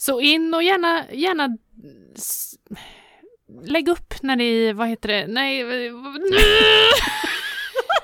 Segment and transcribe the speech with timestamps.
[0.00, 1.48] Så in och gärna, gärna
[3.64, 5.64] lägg upp när ni, vad heter det, nej,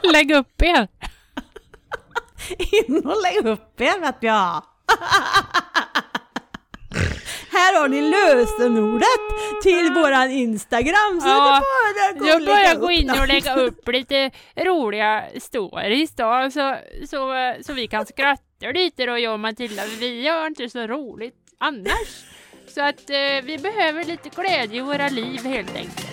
[0.12, 0.88] lägg upp er.
[2.70, 4.62] In och lägg upp er vet jag.
[7.50, 11.20] Här har ni lösenordet till våran Instagram.
[11.20, 11.62] Så Ja,
[12.12, 17.54] det bara Jag börjar gå in och lägga upp lite roliga stories då, så, så,
[17.66, 22.24] så vi kan skratta lite då jag och Matilda, vi har inte så roligt annars.
[22.68, 26.06] Så att eh, vi behöver lite glädje i våra liv helt enkelt.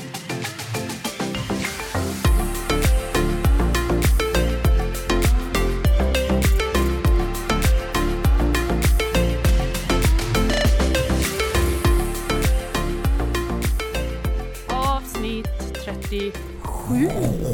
[14.69, 16.31] Avsnitt 37.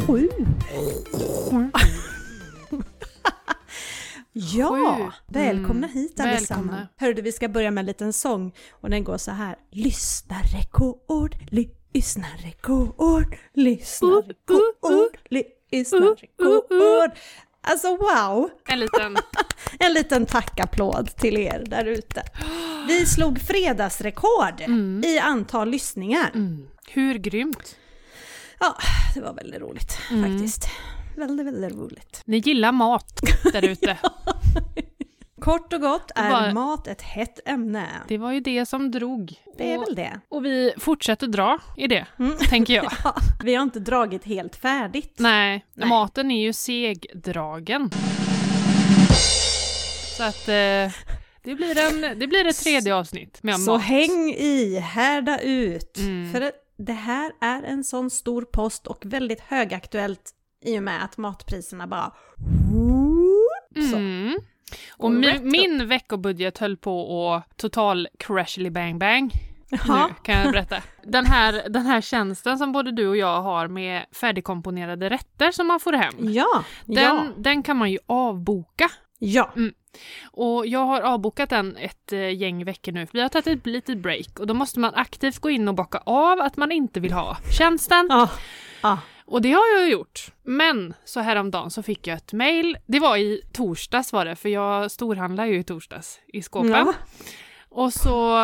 [0.08, 0.30] Sju.
[4.42, 5.12] Ja, Sju.
[5.28, 6.90] välkomna Mm, hit allesammans.
[6.98, 9.56] Hörde vi ska börja med en liten sång och den går så här.
[9.72, 11.36] Lyssnarrekord,
[11.94, 15.18] lyssnarrekord, lyssnarrekord,
[15.72, 17.12] lyssnarrekord.
[17.62, 18.50] Alltså wow!
[18.70, 19.18] En liten...
[19.80, 22.24] En liten tackapplåd till er där ute.
[22.88, 25.04] Vi slog fredagsrekord Mm.
[25.06, 26.32] i antal lyssningar.
[26.36, 26.68] Mm.
[26.90, 27.76] Hur grymt?
[28.60, 28.78] Ja,
[29.14, 30.32] det var väldigt roligt Mm.
[30.32, 30.70] faktiskt.
[31.20, 32.22] Väldigt, väldigt roligt.
[32.26, 33.20] Ni gillar mat
[33.54, 33.98] där ute.
[35.42, 37.88] Kort och gott är bara- mat ett hett ämne.
[38.08, 39.34] Det var ju det som drog.
[39.58, 40.20] Det är Och- väl det.
[40.30, 42.38] Och vi fortsätter dra i det, Mm.
[42.38, 42.92] tänker jag.
[43.04, 45.14] Ja, vi har inte dragit helt färdigt.
[45.18, 45.90] Nej, Nej.
[45.90, 47.90] maten är ju segdragen.
[50.18, 50.92] Så att eh,
[51.44, 53.82] det, blir en, det blir ett tredje avsnitt med Så mat.
[53.82, 55.98] häng i, härda ut.
[55.98, 56.32] Mm.
[56.34, 61.04] För det, det här är en sån stor post och väldigt högaktuellt i och med
[61.04, 62.12] att matpriserna bara...
[63.92, 63.96] Så.
[63.98, 64.40] Mm.
[64.92, 69.32] Och Går mi, min veckobudget höll på att total crashly bang bang.
[69.70, 70.08] Jaha.
[70.08, 70.82] Nu kan jag berätta.
[71.04, 75.68] Den här, den här tjänsten som både du och jag har med färdigkomponerade rätter som
[75.68, 76.14] man får hem.
[76.20, 78.90] Ja, Den, ja, den kan man ju avboka.
[79.20, 79.54] ja.
[80.32, 83.06] Och jag har avbokat den ett eh, gäng veckor nu.
[83.06, 85.76] för Vi har tagit ett litet break och då måste man aktivt gå in och
[85.76, 88.08] bocka av att man inte vill ha tjänsten.
[88.10, 88.30] ja.
[88.82, 88.98] ja.
[89.32, 90.32] Och det har jag gjort.
[90.44, 92.78] Men så häromdagen så fick jag ett mail.
[92.86, 96.72] Det var i torsdags var det, för jag storhandlar ju i torsdags i skåpen.
[96.72, 96.94] Ja.
[97.70, 98.38] Och så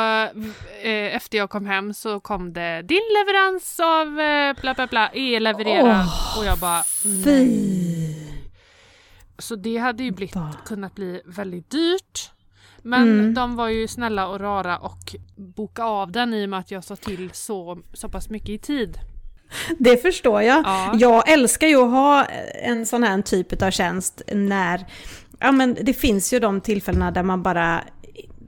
[0.84, 5.09] eh, efter jag kom hem så kom det din leverans av eh, bla bla bla
[5.13, 6.06] är levererad.
[6.40, 6.84] och jag bara
[7.25, 8.52] nej.
[9.40, 10.35] Så det hade ju blivit,
[10.66, 12.31] kunnat bli väldigt dyrt.
[12.81, 13.34] Men Mm.
[13.34, 16.84] de var ju snälla och rara och boka av den i och med att jag
[16.84, 18.97] sa till så, så pass mycket i tid.
[19.79, 20.63] Det förstår jag.
[20.66, 20.91] Ja.
[21.00, 22.25] Jag älskar ju att ha
[22.63, 24.85] en sån här typ av tjänst när...
[25.39, 27.81] Ja men det finns ju de tillfällena där man bara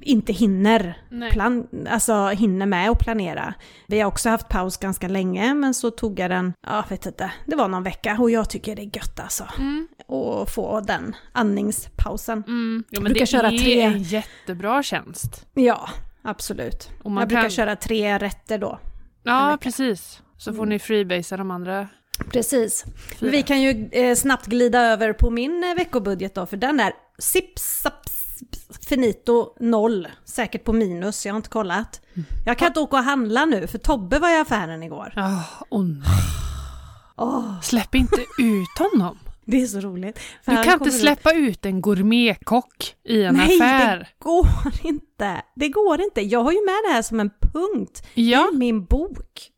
[0.01, 1.31] inte hinner, Nej.
[1.31, 3.53] plan, alltså hinner med att planera.
[3.87, 7.31] Vi har också haft paus ganska länge men så tog jag den, ja vet inte,
[7.45, 9.43] det var någon vecka och jag tycker det är gött alltså.
[9.57, 9.87] Mm.
[10.07, 12.43] Att få den andningspausen.
[12.47, 12.83] Mm.
[12.91, 13.81] Jo, men Brukar det köra är tre.
[13.81, 15.45] en jättebra tjänst.
[15.53, 15.89] Ja,
[16.21, 16.89] absolut.
[17.03, 18.79] Och man jag brukar kan- köra tre rätter då.
[19.23, 20.21] Ja, precis.
[20.37, 21.87] Så får ni freebasea de andra
[22.31, 22.85] Precis.
[23.19, 23.31] fyra.
[23.31, 26.93] Vi kan ju eh, snabbt glida över på min eh, veckobudget då, för den är
[27.19, 28.11] sips, saps,
[28.89, 30.07] finito noll.
[30.25, 32.01] Säkert på minus, jag har inte kollat.
[32.45, 35.13] Jag kan inte åka och handla nu, för Tobbe var i affären igår.
[35.15, 36.07] Ah, åh nej.
[37.19, 39.17] Åh, Släpp inte ut honom.
[39.45, 40.19] det är så roligt.
[40.45, 43.97] Du kan inte kommer ut- släppa ut en gourmetkock i en Nej, affär.
[43.97, 44.47] det går
[44.83, 45.41] inte.
[45.55, 46.21] Det går inte.
[46.21, 48.49] Jag har ju med det här som en punkt Ja.
[48.53, 49.51] i min bok.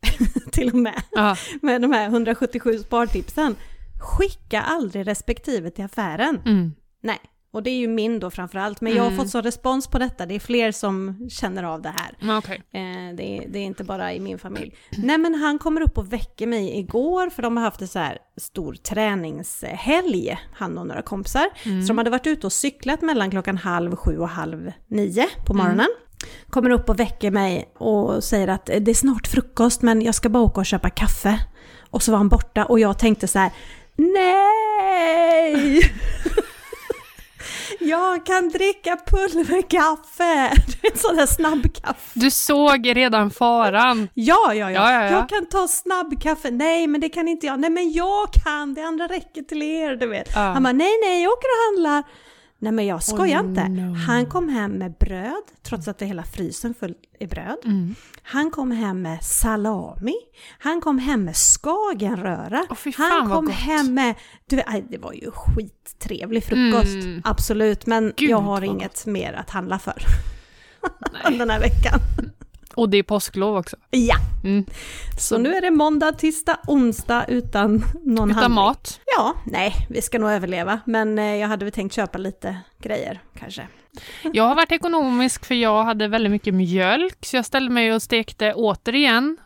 [0.52, 1.02] Till och med.
[1.12, 1.36] Ja.
[1.62, 3.56] Med de här 177 spartipsen.
[4.02, 6.42] Skicka aldrig respektive till affären.
[6.46, 6.74] Mm.
[7.04, 7.20] Nej,
[7.52, 8.82] och det är ju min då framförallt.
[8.82, 9.18] Men jag har Mm.
[9.20, 10.26] fått så respons på detta.
[10.26, 12.38] Det är fler som känner av det här.
[12.38, 12.56] Okej.
[12.72, 14.76] Eh, det, är, det är inte bara i min familj.
[14.98, 18.00] Nej men han kommer upp och väcker mig igår för de har haft en så
[18.00, 21.46] här stor träningshelg, han och några kompisar.
[21.82, 25.54] Så de hade varit ute och cyklat mellan klockan halv sju och halv nio på
[25.54, 25.88] morgonen.
[26.50, 30.16] Kommer upp och väcker mig och säger att eh, det är snart frukost men jag
[30.16, 31.40] ska bara åka och köpa kaffe.
[31.90, 33.52] Och så var han borta och jag tänkte så här,
[33.96, 35.82] nej!
[37.80, 40.52] Jag kan dricka pulverkaffe!
[40.82, 42.20] Det är sån där snabbkaffe.
[42.20, 44.08] Du såg redan faran.
[44.14, 45.12] Ja, ja, ja, Ja, ja, ja.
[45.12, 46.52] Jag kan ta snabbkaffe.
[46.52, 47.60] Nej, men det kan inte jag.
[47.60, 48.74] Nej, men jag kan.
[48.74, 50.30] Det andra räcker till er, du vet.
[50.36, 50.40] Ja.
[50.40, 52.04] Han bara, nej, nej, jag åker och handlar.
[52.62, 53.70] Nej, men jag skojar Oh, inte.
[53.70, 53.94] no.
[53.96, 57.58] Han kom hem med bröd, trots att det hela frysen full i bröd.
[57.66, 57.96] Mm.
[58.24, 60.16] Han kom hem med salami.
[60.60, 62.66] Han kom hem med skagenröra.
[62.76, 64.16] Fan, Han kom hem med...
[64.48, 66.94] Du vet, det var ju skittrevlig frukost.
[66.94, 67.22] Mm.
[67.26, 70.04] Absolut, men Gud, jag har inget mer att handla för.
[71.38, 72.00] den här veckan.
[72.80, 73.78] Och det är påsklov också.
[73.90, 74.66] Ja, Mm.
[75.20, 78.56] så nu är det måndag, tisdag, onsdag utan någon Utan handling.
[78.56, 79.00] mat.
[79.18, 80.80] Ja, nej, vi ska nog överleva.
[80.86, 83.68] Men eh, jag hade väl tänkt köpa lite grejer kanske.
[84.34, 88.02] Jag har varit ekonomisk för jag hade väldigt mycket mjölk, så jag ställde mig och
[88.02, 89.38] stekte återigen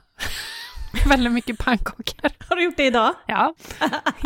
[1.10, 2.32] väldigt mycket pannkakor.
[2.50, 3.14] Har du gjort det idag?
[3.28, 3.54] Ja,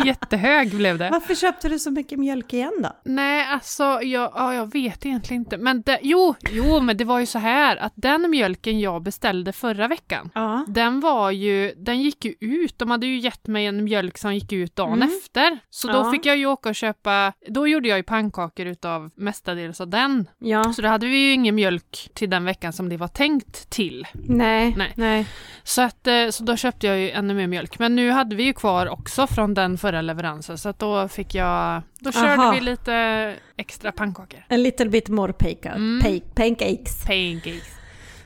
[0.04, 1.10] jättehög blev det.
[1.10, 2.92] Varför köpte du så mycket mjölk igen då?
[3.04, 5.56] Nej, alltså jag, ja, jag vet egentligen inte.
[5.56, 9.52] Men det, jo, jo, men det var ju så här att den mjölken jag beställde
[9.52, 10.64] förra veckan, Ja.
[10.68, 12.78] den var ju, den gick ju ut.
[12.78, 15.08] De hade ju gett mig en mjölk som gick ut dagen Mm.
[15.08, 15.58] efter.
[15.70, 16.10] Så då Ja.
[16.12, 20.28] fick jag ju åka och köpa, då gjorde jag ju pannkakor utav mestadels av den.
[20.38, 20.72] Ja.
[20.72, 24.06] Så då hade vi ju ingen mjölk till den veckan som det var tänkt till.
[24.28, 24.74] Nej.
[24.76, 24.92] Nej.
[24.96, 25.26] Nej.
[25.62, 27.78] Så, att, eh, så då köpte jag ju ännu mer mjölk.
[27.78, 31.34] Men nu hade vi ju kvar också från den förra leveransen så att då fick
[31.34, 32.50] jag, då körde Aha.
[32.52, 34.40] vi lite extra pannkakor.
[34.50, 36.00] A little bit more pancake, Mm.
[36.02, 37.04] pa- pancakes.
[37.06, 37.74] Pancakes.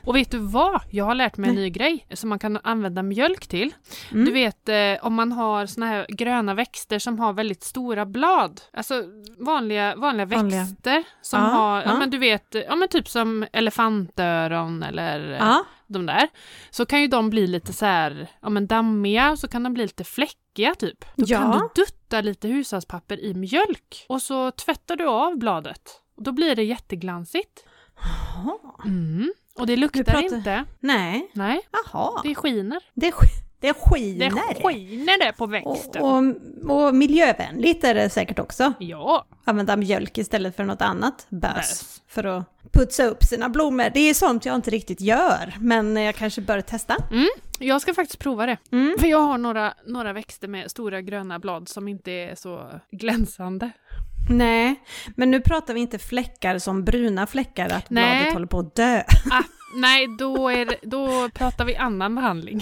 [0.05, 0.81] Och vet du vad?
[0.89, 1.63] Jag har lärt mig en Nej.
[1.63, 3.71] ny grej som man kan använda mjölk till.
[4.11, 4.25] Mm.
[4.25, 8.61] Du vet eh, om man har såna här gröna växter som har väldigt stora blad.
[8.73, 9.03] Alltså
[9.39, 10.59] vanliga, vanliga Vanliga.
[10.63, 11.83] växter som Ja, har, ja.
[11.85, 11.97] ja.
[11.97, 15.63] men du vet, ja men typ som elefantöron eller Ja.
[15.93, 16.29] De där.
[16.71, 19.83] Så kan ju de bli lite så här, ja men dammiga så kan de bli
[19.83, 21.05] lite fläckiga typ.
[21.15, 21.37] Då Ja.
[21.39, 25.81] kan du dutta lite hushållspapper i mjölk och så tvättar du av bladet.
[26.17, 27.63] Och då blir det jätteglansigt.
[28.85, 29.33] Mm.
[29.55, 30.65] Och det luktar pratar- inte.
[30.79, 31.29] Nej.
[31.33, 32.21] Nej, Jaha.
[32.23, 32.79] det skiner.
[32.93, 34.29] Det, sk- det skiner.
[34.29, 36.01] Det skiner det på växten.
[36.01, 36.23] och,
[36.71, 38.73] och, och miljövänligt är det säkert också.
[38.79, 41.25] Ja, Använda mjölk istället för något annat.
[41.29, 42.01] Bös.
[42.07, 43.89] För att putsa upp sina blommor.
[43.93, 45.53] Det är sånt jag inte riktigt gör.
[45.59, 46.95] Men jag kanske bör testa.
[47.59, 48.57] jag ska faktiskt prova det.
[48.71, 48.95] Mm.
[48.99, 53.71] För jag har några, några växter med stora gröna blad som inte är så glänsande.
[54.29, 54.75] Nej,
[55.15, 58.15] men nu pratar vi inte fläckar som bruna fläckar, att Nej.
[58.17, 59.03] bladet håller på att dö.
[59.31, 59.43] Ah,
[59.75, 62.61] nej, då, är det, då pratar vi annan behandling.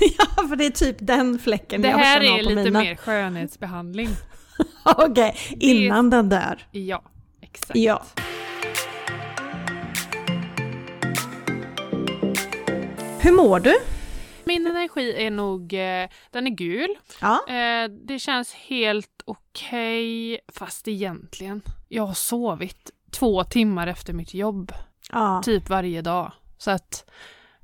[0.18, 2.64] ja, för det är typ den fläcken Det jag här kan ha är på lite
[2.64, 2.80] mina.
[2.80, 4.08] mer skönhetsbehandling.
[4.84, 6.66] Okej, innan den dör.
[6.70, 7.02] Ja,
[7.42, 7.76] exakt.
[7.76, 8.02] Ja.
[13.20, 13.74] Hur mår du?
[14.44, 16.98] Min energi är nog, eh, den är gul.
[17.20, 17.48] Ja.
[17.48, 21.62] Eh, det känns helt okej, fast egentligen.
[21.88, 24.72] Jag har sovit två timmar efter mitt jobb,
[25.12, 25.42] ja.
[25.44, 26.32] typ varje dag.
[26.58, 27.10] Så att,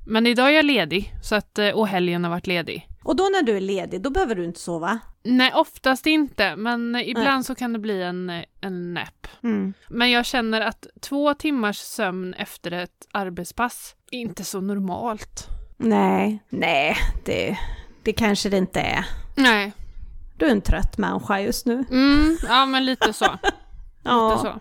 [0.05, 2.87] men idag är jag ledig, så att, eh, och helgen har varit ledig.
[3.03, 4.99] Och då när du är ledig, då behöver du inte sova?
[5.23, 9.27] Nej, oftast inte, men ibland så kan det bli en, en nap.
[9.43, 9.73] Mm.
[9.89, 15.47] Men jag känner att två timmars sömn efter ett arbetspass inte så normalt.
[15.77, 17.57] Nej, nej, det,
[18.03, 19.05] det kanske det inte är.
[19.35, 19.71] Nej,
[20.37, 21.85] Du är en trött människa just nu.
[21.91, 23.25] mm, ja men lite så.
[24.07, 24.29] Ja.
[24.29, 24.53] Lite så.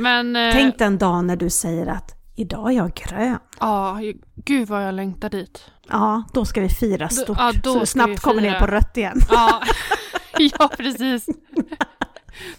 [0.00, 3.38] Men, eh, Tänk den dag när du säger att idag är jag grön.
[3.60, 3.98] ja,
[4.34, 5.64] gud vad jag längtar dit.
[5.88, 7.38] Ja, då ska vi fira stort.
[7.38, 9.20] ja, då så vi snabbt kommer ner på rött igen.
[9.30, 9.62] Ja,
[10.38, 11.26] ja precis.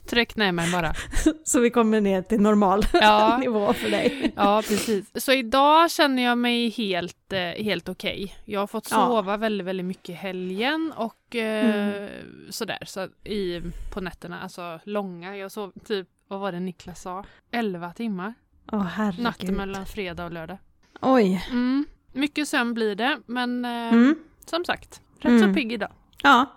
[0.06, 0.94] Tryck ner mig bara.
[1.44, 3.38] Så vi kommer ner till normal Ja.
[3.38, 4.34] nivå för dig.
[4.36, 5.06] Ja, precis.
[5.16, 8.36] Så idag känner jag mig helt, eh, helt okej.
[8.46, 8.98] Jag har fått Ja.
[8.98, 11.66] sova väldigt, väldigt mycket i helgen och eh,
[11.96, 12.10] Mm.
[12.50, 13.62] sådär så i,
[13.94, 15.38] på nätterna, alltså långa.
[15.38, 17.26] Jag sov typ, vad var det Niklas sa?
[17.52, 18.34] 11 timmar.
[18.72, 19.24] Åh herregud.
[19.24, 20.58] Natten mellan fredag och lördag.
[21.02, 21.46] Oj.
[21.52, 21.86] Mm.
[22.14, 24.16] Mycket sömn blir det, men eh, Mm.
[24.45, 25.50] som sagt, rätt Mm.
[25.50, 25.92] så pigg idag.
[26.24, 26.56] Ja.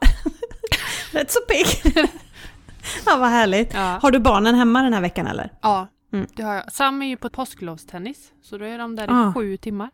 [1.13, 1.95] Rätt så pigg.
[3.07, 3.75] ja, vad härligt.
[3.75, 3.99] Ja.
[4.03, 5.53] Har du barnen hemma den här veckan eller?
[5.63, 6.27] Ja, Mm.
[6.37, 6.73] det har jag.
[6.73, 9.33] Sam är ju på påsklovstennis, så då är de där i Ah.
[9.35, 9.91] sju timmar.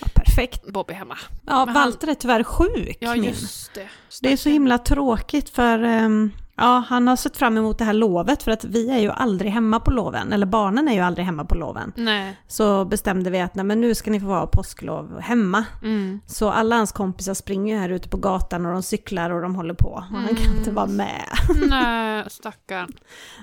[0.00, 0.66] Ja, perfekt.
[0.72, 1.18] Bobby hemma.
[1.46, 2.96] Ja, Men han- är tyvärr sjuk.
[3.00, 3.88] Ja, just det.
[4.22, 7.92] Det är så himla tråkigt för ehm, ja, han har sett fram emot det här
[7.92, 11.26] lovet för att vi är ju aldrig hemma på loven, eller barnen är ju aldrig
[11.26, 11.92] hemma på loven.
[11.96, 12.36] Nej.
[12.48, 15.64] Så bestämde vi att nej, men nu ska ni få vara påsklov hemma.
[15.82, 16.20] Mm.
[16.26, 19.54] Så alla hans kompisar springer ju här ute på gatan och de cyklar och de
[19.54, 19.88] håller på.
[19.88, 20.58] Och han kan Mm.
[20.58, 21.24] inte vara med.
[21.68, 22.92] Nej, stackarn.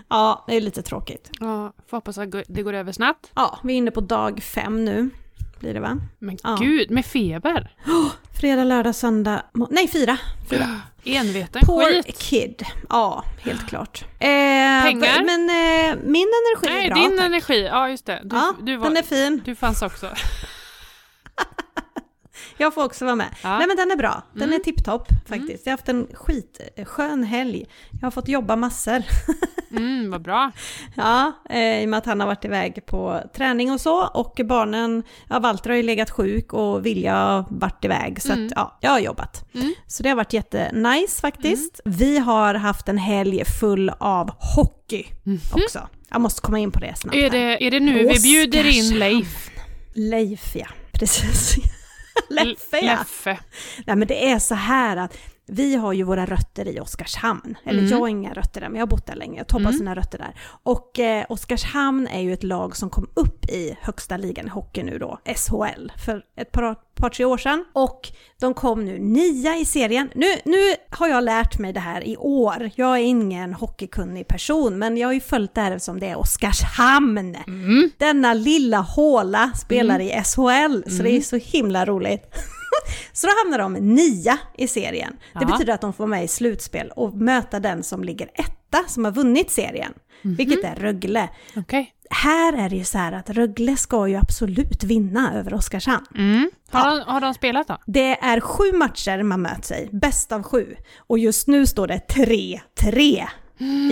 [0.10, 1.30] Ja, det är lite tråkigt.
[1.40, 3.32] Ja, får hoppas att det går över snabbt.
[3.36, 5.10] Ja, vi är inne på dag fem nu.
[5.60, 5.98] Blir det va?
[6.20, 6.58] Men Ja.
[6.60, 7.72] gud, med feber.
[8.42, 10.18] Fredag, lördag, söndag, nej fyra.
[10.50, 10.66] fyra.
[11.06, 12.18] Enveten Poor skit.
[12.20, 12.66] kid.
[12.90, 14.04] Ja, helt klart.
[14.20, 14.28] Eh,
[14.84, 15.24] Pengar?
[15.26, 17.04] Men eh, min energi Nej, är bra.
[17.04, 17.26] din tack.
[17.26, 17.64] energi.
[17.66, 18.22] Ja, just det.
[18.24, 19.42] Du, ja, du, var, den är fin.
[19.46, 20.08] du fanns också.
[22.58, 23.28] Jag får också vara med.
[23.44, 23.58] Ja.
[23.58, 24.22] Nej men den är bra.
[24.34, 24.56] Den Mm.
[24.56, 25.66] är tipptopp faktiskt.
[25.66, 27.66] Jag har haft en skitskön helg.
[27.92, 29.04] Jag har fått jobba massor.
[29.72, 30.52] Mm, vad bra.
[30.96, 34.08] Ja, eh, i och med att han har varit iväg på träning och så.
[34.08, 38.22] Och barnen, ja Walter har ju legat sjuk och Vilja har varit iväg.
[38.22, 38.46] Så Mm.
[38.46, 39.46] att ja, jag har jobbat.
[39.54, 39.74] Mm.
[39.88, 41.80] Så det har varit jättenice faktiskt.
[41.86, 45.40] Vi har haft en helg full av hockey Mhm.
[45.52, 45.88] också.
[46.10, 47.16] Jag måste komma in på det snabbt.
[47.18, 49.00] Är det, är det nu vi bjuder in Oskarshamn.
[49.00, 49.50] Leif?
[49.94, 50.68] Leif, ja.
[50.92, 51.56] Precis.
[52.30, 52.98] Leffe, ja.
[52.98, 53.40] Leffe.
[53.86, 57.58] Nej, men det är så här att vi har ju våra rötter i Oskarshamn.
[57.66, 57.92] Eller Mm.
[57.92, 59.38] jag har inga rötter där, men jag har bott där länge.
[59.38, 59.74] Jag toppar Mm.
[59.78, 60.36] sina rötter där.
[60.64, 64.84] Och eh, Oskarshamn är ju ett lag som kom upp i högsta ligan i hockey
[64.84, 67.66] nu då, SHL, för ett par, par tre år sedan.
[67.74, 68.10] Och
[68.40, 70.10] de kom nu nia i serien.
[70.16, 70.58] Nu, nu
[70.90, 72.70] har jag lärt mig det här i år.
[72.76, 76.18] Jag är ingen hockeykunnig person, men jag har ju följt det här som det är
[76.18, 77.36] Oskarshamn.
[77.48, 77.90] Mm.
[77.98, 82.36] Denna lilla håla spelar i SHL, så det är så himla roligt.
[83.14, 85.14] Så då hamnar de nia i serien.
[85.34, 85.46] Det Ja.
[85.48, 89.06] betyder att de får vara med i slutspel och möta den som ligger etta, som
[89.06, 89.94] har vunnit serien.
[90.22, 91.30] Vilket är Rögle.
[91.56, 91.92] Okej.
[92.10, 96.06] Här är det ju så här att Rögle ska ju absolut vinna över Oskarshamn.
[96.16, 96.50] Mm.
[96.72, 97.78] Har, de, har de spelat då?
[97.86, 100.76] Det är sju matcher man möts i, bäst av sju.
[100.98, 103.26] Och just nu står det 3-3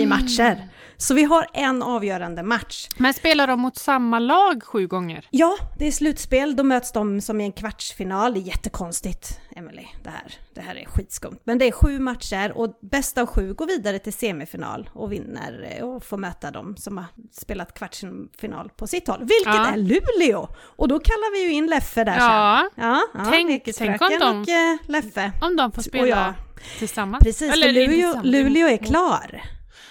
[0.00, 0.68] i matcher.
[0.96, 2.88] Så vi har en avgörande match.
[2.96, 5.26] Men spelar de mot samma lag sju gånger?
[5.30, 6.56] Ja, det är slutspel.
[6.56, 8.34] Då möts de som i en kvartsfinal.
[8.34, 9.86] Det är jättekonstigt, Emily.
[10.04, 11.38] Det här, det här är skitskumt.
[11.44, 15.76] Men det är sju matcher och bäst av sju går vidare till semifinal och vinner
[15.78, 19.20] eh, och får möta dem som har spelat kvartsfinal på sitt håll.
[19.20, 19.66] Vilket Ja.
[19.66, 20.48] är Luleå!
[20.76, 22.68] Och då kallar vi ju in Leffe där Ja.
[22.74, 22.84] sen.
[22.84, 25.32] Ja, ja Tänk- om de- och eh, Leffe.
[25.40, 26.34] Om de får spela
[26.78, 27.24] tillsammans?
[27.24, 28.26] Precis, inte Luleå, tillsammans.
[28.26, 29.42] Luleå är klar.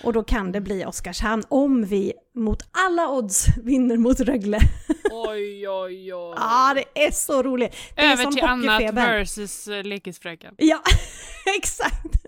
[0.04, 4.60] Och då kan det bli Oskarshamn om vi mot alla odds vinner mot Rögle.
[5.12, 6.34] Oj, oj, oj.
[6.36, 7.76] Ja, det är så roligt.
[7.96, 10.56] Det Över till annat versus uh, lekisfröken.
[10.58, 10.82] Ja,
[11.58, 12.26] exakt.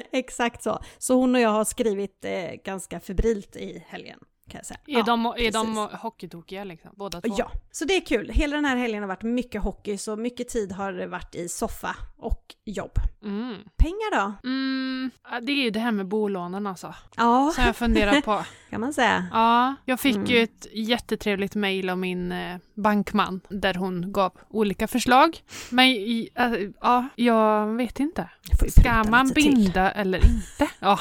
[0.12, 0.82] exakt så.
[0.98, 4.18] Så hon och jag har skrivit eh, ganska febrilt i helgen,
[4.48, 4.80] kan jag säga.
[4.86, 6.90] Är, de, är de hockeytokiga liksom?
[6.96, 7.34] Båda två?
[7.38, 8.30] Ja, så det är kul.
[8.34, 11.48] Hela den här helgen har varit mycket hockey, så mycket tid har det varit i
[11.48, 12.92] soffa och jobb.
[13.24, 13.56] Mm.
[13.76, 14.48] Pengar då?
[14.48, 16.94] Mm, ja, det är ju det här med bolånen alltså.
[17.16, 18.44] Ja, Som jag funderar på.
[18.70, 19.26] kan man säga.
[19.32, 20.26] Ja, jag fick Mm.
[20.30, 25.38] ju ett jättetrevligt mejl av min eh, bankman där hon gav olika förslag.
[25.70, 25.88] Men
[26.34, 28.30] äh, ja, jag vet inte.
[28.68, 29.54] Ska man lite till.
[29.54, 30.68] binda eller inte?
[30.80, 30.98] Ja,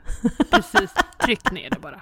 [0.50, 0.90] precis.
[1.24, 2.00] Tryck ner det bara.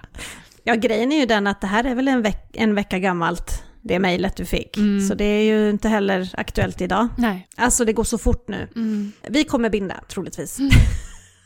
[0.68, 3.62] Ja, grejen är ju den att det här är väl en, veck- en vecka gammalt,
[3.82, 4.76] det mejlet du fick.
[4.76, 5.00] Mm.
[5.08, 7.08] Så det är ju inte heller aktuellt idag.
[7.18, 7.48] Nej.
[7.56, 8.68] Alltså det går så fort nu.
[8.76, 9.12] Mm.
[9.28, 10.58] Vi kommer binda, troligtvis.
[10.58, 10.70] Mm.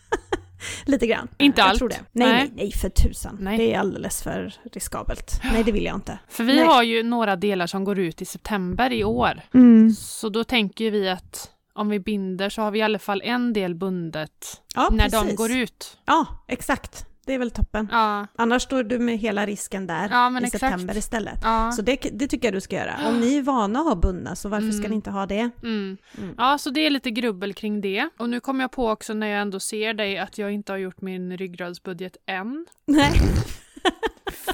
[0.85, 1.29] Lite grann.
[1.39, 1.79] Inte jag allt.
[1.79, 2.01] Tror det.
[2.13, 2.73] Nej, nej, Nej.
[2.73, 3.37] för tusan.
[3.41, 3.59] Nej.
[3.59, 5.41] Det är alldeles för riskabelt.
[5.53, 6.19] Nej, det vill jag inte.
[6.29, 6.65] För vi Nej.
[6.67, 9.41] har ju några delar som går ut i september i år.
[9.55, 9.91] Mm.
[9.91, 13.53] Så då tänker vi att om vi binder så har vi i alla fall en
[13.53, 15.37] del bundet Ja, när de precis.
[15.39, 15.99] går ut.
[16.05, 17.07] Ja, exakt.
[17.27, 17.89] Det är väl toppen.
[17.91, 20.61] Ja, Annars står du med hela risken där Ja, i exakt.
[20.61, 21.39] september istället.
[21.43, 21.73] ja.
[21.73, 22.95] Så det, det tycker jag du ska göra.
[23.09, 24.91] Om ni är vana att ha bundna, så varför ska Mm.
[24.91, 25.51] ni inte ha det?
[25.63, 25.97] Mm.
[26.19, 26.35] Mm.
[26.39, 28.09] Ja, så det är lite grubbel kring det.
[28.19, 30.79] Och nu kommer jag på också när jag ändå ser dig att jag inte har
[30.79, 32.67] gjort min ryggradsbudget än.
[32.87, 33.13] Nej,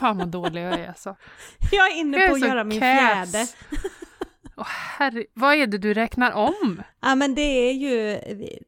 [0.00, 1.16] Fan vad dålig jag är alltså.
[1.72, 3.46] jag är inne Jag är på att göra min fjärde.
[4.56, 4.66] Åh,
[4.98, 6.82] herre, vad är det du räknar om?
[7.02, 8.18] Ja, men det är ju,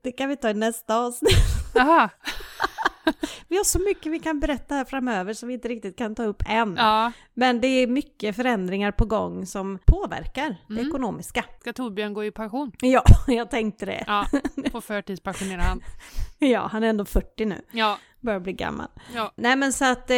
[0.02, 1.32] det kan vi ta i nästa avsnitt.
[1.74, 2.08] Jaha,
[3.48, 6.24] Vi har så mycket vi kan berätta här framöver som vi inte riktigt kan ta
[6.24, 6.74] upp än.
[6.78, 7.12] ja.
[7.34, 10.88] Men det är mycket förändringar på gång som påverkar det Mm.
[10.88, 11.44] ekonomiska.
[11.60, 12.72] Ska Torbjörn gå i pension?
[12.80, 14.04] Ja, jag tänkte det.
[14.06, 14.26] Ja,
[14.72, 15.80] får förtidspensionera han.
[16.38, 18.88] Ja, han är ändå 40 nu, Ja, börjar bli gammal.
[19.14, 19.32] ja.
[19.36, 20.16] Nej men så att eh,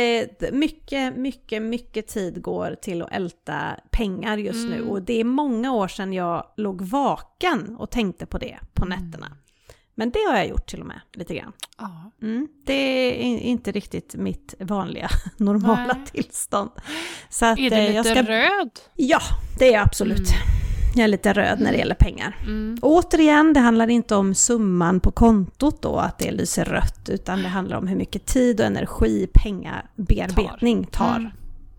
[0.53, 4.77] mycket, mycket, mycket tid går till att älta pengar just nu.
[4.77, 4.89] Mm.
[4.91, 8.99] Och det är många år sedan jag låg vaken och tänkte på det på Mm.
[9.95, 11.53] Men det har jag gjort till och med, lite grann.
[11.79, 12.11] ja.
[12.23, 16.03] Mm, det är in- inte riktigt mitt vanliga, normala Nej.
[16.13, 16.71] tillstånd.
[17.31, 18.23] Så att, Är du eh, lite jag ska...
[18.23, 18.71] röd?
[18.97, 19.19] Ja,
[19.59, 20.19] det är jag absolut.
[20.19, 20.41] Mm.
[20.95, 22.37] Jag är lite röd när det gäller pengar.
[22.43, 22.79] Mm.
[22.83, 27.49] Återigen, det handlar inte om summan på kontot då, att det lyser rött, utan det
[27.49, 31.17] handlar om hur mycket tid och energi pengabearbetning tar,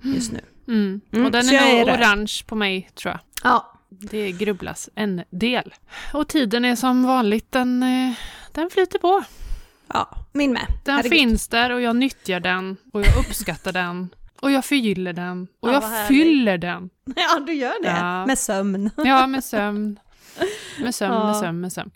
[0.04, 0.16] Mm.
[0.16, 0.40] just nu.
[0.68, 1.02] Mm.
[1.12, 3.20] Mm, Och den är nog orange på mig tror jag.
[3.52, 5.74] Ja, Det grubblas en del.
[6.14, 8.14] Och tiden är som vanligt, den, eh,
[8.52, 9.24] den flyter på.
[9.94, 10.68] ja min med.
[10.86, 11.20] Den Herregud.
[11.20, 14.10] finns där och jag nyttjar den och jag uppskattar den.
[14.40, 16.90] Och jag förgyller den och Ja, jag fyller den.
[17.16, 17.90] Ja, du gör det.
[17.90, 18.26] Ja.
[18.26, 18.90] Med sömn.
[18.98, 20.00] Ja, med sömn.
[20.82, 21.26] Med sömn, Ja.
[21.28, 21.92] med sömn, med sömn.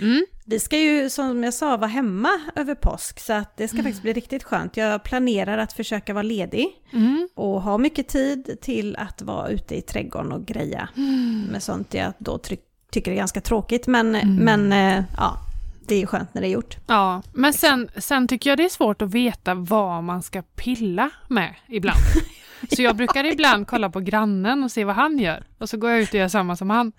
[0.00, 0.26] Mm.
[0.48, 4.02] Vi ska ju, som jag sa, vara hemma över påsk, så att det ska faktiskt
[4.02, 4.76] bli riktigt skönt.
[4.76, 7.28] Jag planerar att försöka vara ledig Mm.
[7.34, 10.88] och ha mycket tid till att vara ute i trädgården och greja
[11.50, 12.56] med sånt jag då ty-
[12.90, 13.86] tycker är ganska tråkigt.
[13.86, 14.34] Men, Mm.
[14.36, 15.36] men eh, ja,
[15.88, 16.76] det är ju skönt när det är gjort.
[16.86, 21.10] Ja, men sen, sen tycker jag det är svårt att veta vad man ska pilla
[21.28, 21.98] med ibland.
[22.76, 25.44] Så jag brukar ibland kolla på grannen och se vad han gör.
[25.58, 26.92] Och så går jag ut och gör samma som han.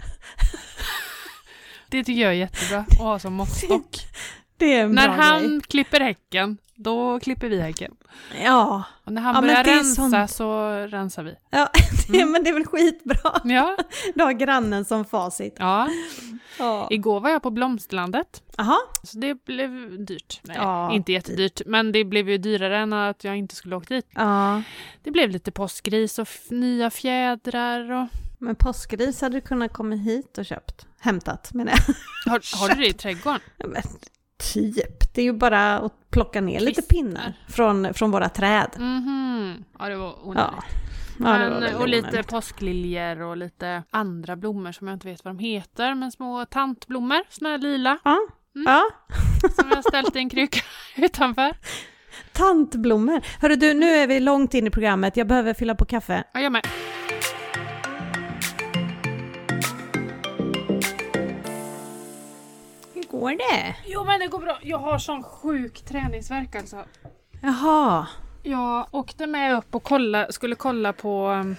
[1.90, 3.96] Det tycker jag är jättebra att ha som måttstock.
[4.60, 5.62] Det är en När bra han grej.
[5.62, 7.96] klipper häcken, då klipper vi häcken.
[8.44, 10.32] Ja, Och när han Ja, börjar rensa sånt.
[10.32, 11.36] så rensar vi.
[11.50, 11.70] ja
[12.10, 13.42] det, men det är väl skitbra.
[13.44, 13.78] Ja,
[14.16, 15.56] Du har grannen som facit.
[15.60, 15.88] ja.
[16.60, 16.88] Ja.
[16.90, 18.42] Igår var jag på Blomsterlandet.
[18.58, 19.70] Jaha, Så det blev
[20.06, 20.40] dyrt.
[20.44, 20.92] Nej, Ja.
[20.94, 21.62] inte jättedyrt.
[21.66, 24.08] Men det blev ju dyrare än att jag inte skulle åkt dit.
[24.16, 24.62] ja.
[25.04, 28.08] Det blev lite påskgris och nya fjädrar och...
[28.40, 30.88] Men påskgris hade du kunnat komma hit och köpt.
[31.00, 32.32] Hämtat menar jag.
[32.32, 33.40] Har, har du det i trädgården?
[33.66, 33.82] Men,
[34.54, 35.14] typ.
[35.16, 36.96] Det är ju bara att plocka ner lite Kvistar.
[36.96, 38.70] pinnar från, från våra träd.
[38.78, 39.64] Mhm.
[39.80, 40.54] Ja, det var onödigt.
[40.58, 40.64] Ja.
[41.20, 42.28] Ja, men, och lite onödigt.
[42.28, 47.20] påskliljor och lite andra blommor som jag inte vet vad de heter, men små tantblommor,
[47.30, 48.18] såna här lila, Ja.
[48.56, 48.66] Mm.
[48.74, 48.84] ja.
[49.56, 50.60] som jag har ställt i en kruka
[50.98, 51.56] utanför.
[52.32, 53.22] Tantblommor.
[53.42, 55.18] Hörru du, nu är vi långt in i programmet.
[55.18, 56.24] Jag behöver fylla på kaffe.
[56.34, 56.68] Ja, jag med.
[63.12, 63.76] Hur går det?
[63.86, 64.58] Jo, men det går bra.
[64.62, 66.84] Jag har sån sjuk träningsvärk alltså.
[67.42, 68.08] Jaha.
[68.44, 71.56] Jag åkte med upp och kolla, skulle kolla på um,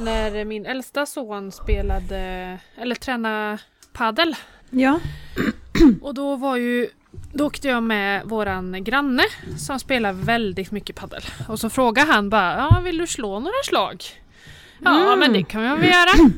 [0.00, 3.58] när min äldsta son spelade, eller tränade
[3.92, 4.36] paddel.
[4.70, 5.00] Ja.
[6.02, 6.88] Och då var ju,
[7.32, 9.22] då åkte jag med våran granne
[9.58, 11.22] som spelar väldigt mycket paddel.
[11.48, 14.04] Och så frågade han bara, ja vill du slå några slag?
[14.84, 15.18] Ja Mm.
[15.18, 16.30] men det kan jag väl göra.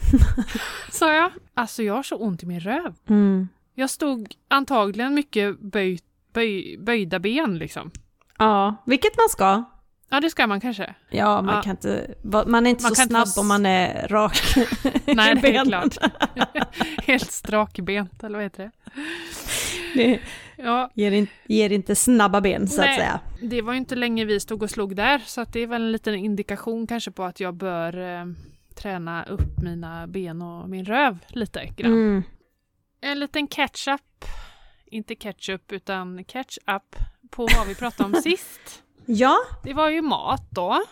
[0.92, 1.30] Sa jag.
[1.58, 2.94] Alltså jag har så ont i min röv.
[3.08, 3.48] Mm.
[3.74, 5.98] Jag stod antagligen mycket böj,
[6.32, 7.90] böj, böjda ben liksom.
[8.38, 9.64] Ja, vilket man ska.
[10.08, 10.94] Ja det ska man kanske.
[11.10, 11.62] Ja, man Ja.
[11.62, 12.14] kan inte...
[12.46, 14.38] Man är inte Man så inte snabb s- om man är rak
[15.06, 15.90] Nej i det är benen.
[15.90, 15.96] klart.
[17.06, 18.70] Helt strakbent eller vad heter det?
[19.94, 20.20] Det
[20.58, 22.96] Ja, ger, in, ger inte snabba ben så att Nej.
[22.98, 23.20] säga.
[23.42, 25.82] det var ju inte länge vi stod och slog där så att det är väl
[25.82, 28.24] en liten indikation kanske på att jag bör eh,
[28.76, 31.92] träna upp mina ben och min röv lite grann.
[31.92, 32.22] Mm.
[33.00, 34.24] En liten catch-up,
[34.86, 36.96] inte ketchup utan catch-up
[37.30, 38.82] på vad vi pratade om sist.
[39.06, 40.82] Ja, Det var ju mat då.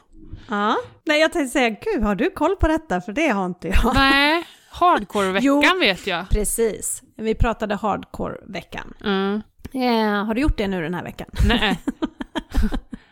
[0.49, 0.77] ja.
[1.05, 3.01] Nej, jag tänkte säga, gud, har du koll på detta?
[3.01, 3.95] För det har inte jag.
[3.95, 6.29] Nej, hardcore-veckan vet jag.
[6.31, 7.03] Precis.
[7.17, 8.95] Vi pratade hardcore-veckan.
[9.05, 9.43] Mm.
[9.73, 11.29] Eh, har du gjort det nu den här veckan?
[11.49, 11.79] Nej.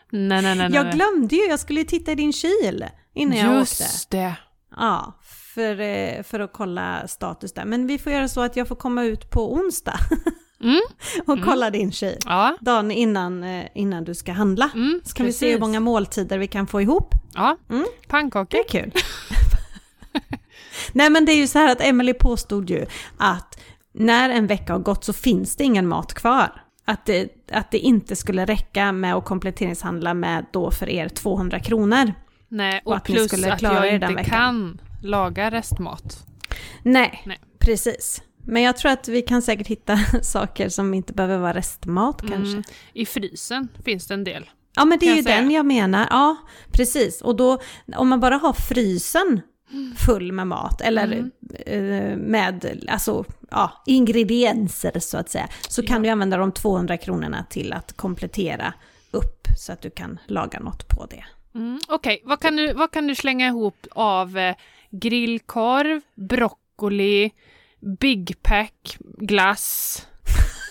[0.09, 0.69] nej, nej, nej.
[0.73, 0.93] Jag nej.
[0.93, 3.59] glömde ju, jag skulle ju titta i din kyl innan jag åkte.
[3.83, 4.35] Just det.
[4.77, 5.13] Ja,
[5.53, 7.65] för, eh, för att kolla status där.
[7.65, 9.97] Men vi får göra så att jag får komma ut på onsdag
[10.63, 10.81] Mm.
[11.27, 11.45] och Mm.
[11.49, 12.17] kolla din kyl.
[12.25, 12.57] Ja.
[12.61, 14.69] Dagen innan, eh, innan du ska handla.
[14.75, 15.61] Mm, Så kan vi se hur precis.
[15.61, 17.13] många måltider vi kan få ihop.
[17.33, 17.85] Ja, Mm.
[18.07, 18.47] pannkakor.
[18.51, 18.91] Det är kul.
[20.93, 22.85] Nej men det är ju så här att Emily påstod ju
[23.17, 23.59] att
[23.93, 26.61] när en vecka har gått så finns det ingen mat kvar.
[26.85, 31.59] Att det, att det inte skulle räcka med att kompletteringshandla med då för er 200
[31.59, 32.13] kronor.
[32.53, 34.23] Nej, Och och, att plus skulle att jag inte veckan.
[34.25, 36.25] kan laga restmat.
[36.83, 37.39] Nej, Nej.
[37.59, 38.21] precis.
[38.45, 42.51] Men jag tror att vi kan säkert hitta saker som inte behöver vara restmat kanske.
[42.51, 42.63] Mm.
[42.93, 44.49] I frysen finns det en del.
[44.75, 45.35] Ja men det är Kan ju säga.
[45.37, 46.07] den jag menar.
[46.09, 46.35] Ja,
[46.71, 47.21] precis.
[47.21, 47.59] Och då,
[47.95, 49.41] om man bara har frysen
[49.97, 51.31] full med mat, eller Mm.
[51.65, 56.01] eh, med alltså, ja, ingredienser så att säga, så kan Ja.
[56.03, 58.73] du använda de 200 kronorna till att komplettera
[59.11, 61.23] upp så att du kan laga något på det.
[61.55, 61.79] Mm.
[61.87, 64.55] Okej, vad, kan du, vad kan du slänga ihop av eh,
[64.91, 67.31] grillkorv, broccoli,
[67.99, 70.07] Big Pack, glass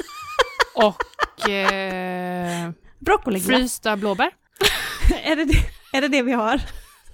[0.75, 4.31] och eh, Broccoliglass, frysta blåbär?
[5.25, 5.59] är, det det,
[5.93, 6.61] är det det vi har?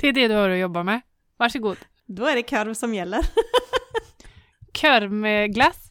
[0.01, 1.01] Det är det du har att jobba med.
[1.37, 1.77] Varsågod.
[2.07, 3.21] Då är det korv som gäller.
[4.81, 5.91] Korv med glass.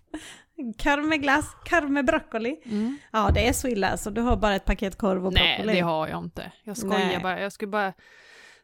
[0.83, 2.59] Korv med glass, korv med broccoli.
[2.65, 2.97] Mm.
[3.11, 5.73] Ja, det är så illa så du har bara ett paket korv och Nej, broccoli.
[5.75, 6.51] det har jag inte.
[6.63, 7.19] Jag skojar Nej.
[7.23, 7.39] bara.
[7.41, 7.93] Jag skulle bara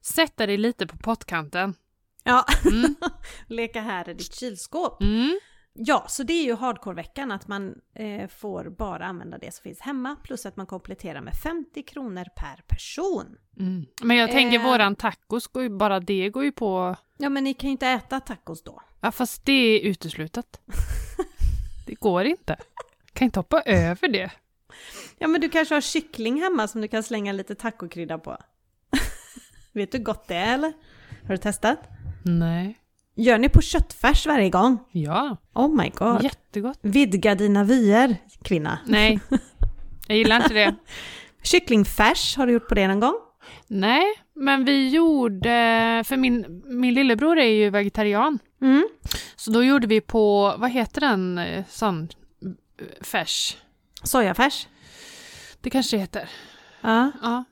[0.01, 1.73] sätta dig lite på pottkanten.
[2.23, 2.95] Ja, Mm.
[3.47, 5.01] leka här i ditt kylskåp.
[5.03, 5.39] Mm.
[5.75, 9.79] Ja, så det är ju hardcore-veckan att man eh, får bara använda det som finns
[9.81, 13.35] hemma plus att man kompletterar med 50 kronor per person.
[13.59, 13.85] Mm.
[14.03, 14.65] Men jag tänker Eh.
[14.65, 16.95] våran tacos, går ju, bara det går ju på...
[17.17, 18.81] Ja, men ni kan ju inte äta tacos då.
[19.01, 20.61] Ja, fast det är uteslutet.
[21.93, 22.55] det går inte.
[23.13, 24.31] Kan inte hoppa över det.
[25.17, 28.37] Ja, men du kanske har kyckling hemma som du kan slänga lite tacokrydda på.
[29.73, 30.73] Vet du hur gott det är eller?
[31.21, 31.79] Har du testat?
[32.25, 32.77] Nej.
[33.15, 34.77] Gör ni på köttfärs varje gång?
[34.91, 36.23] Ja, Oh my god.
[36.23, 36.79] jättegott.
[36.81, 38.79] Vidga dina vyer, kvinna.
[38.85, 39.19] Nej,
[40.07, 40.75] jag gillar inte det.
[41.43, 43.15] Kycklingfärs, har du gjort på det någon gång?
[43.67, 44.03] Nej,
[44.35, 45.49] men vi gjorde...
[46.05, 48.39] För min, min lillebror är ju vegetarian.
[48.63, 48.87] Mm.
[49.35, 52.09] Så då gjorde vi på, vad heter den, eh, sån
[53.01, 53.57] färs?
[54.03, 54.67] Sojafärs?
[55.61, 56.29] Det kanske heter.
[56.81, 57.11] Ja.
[57.21, 57.43] Ja.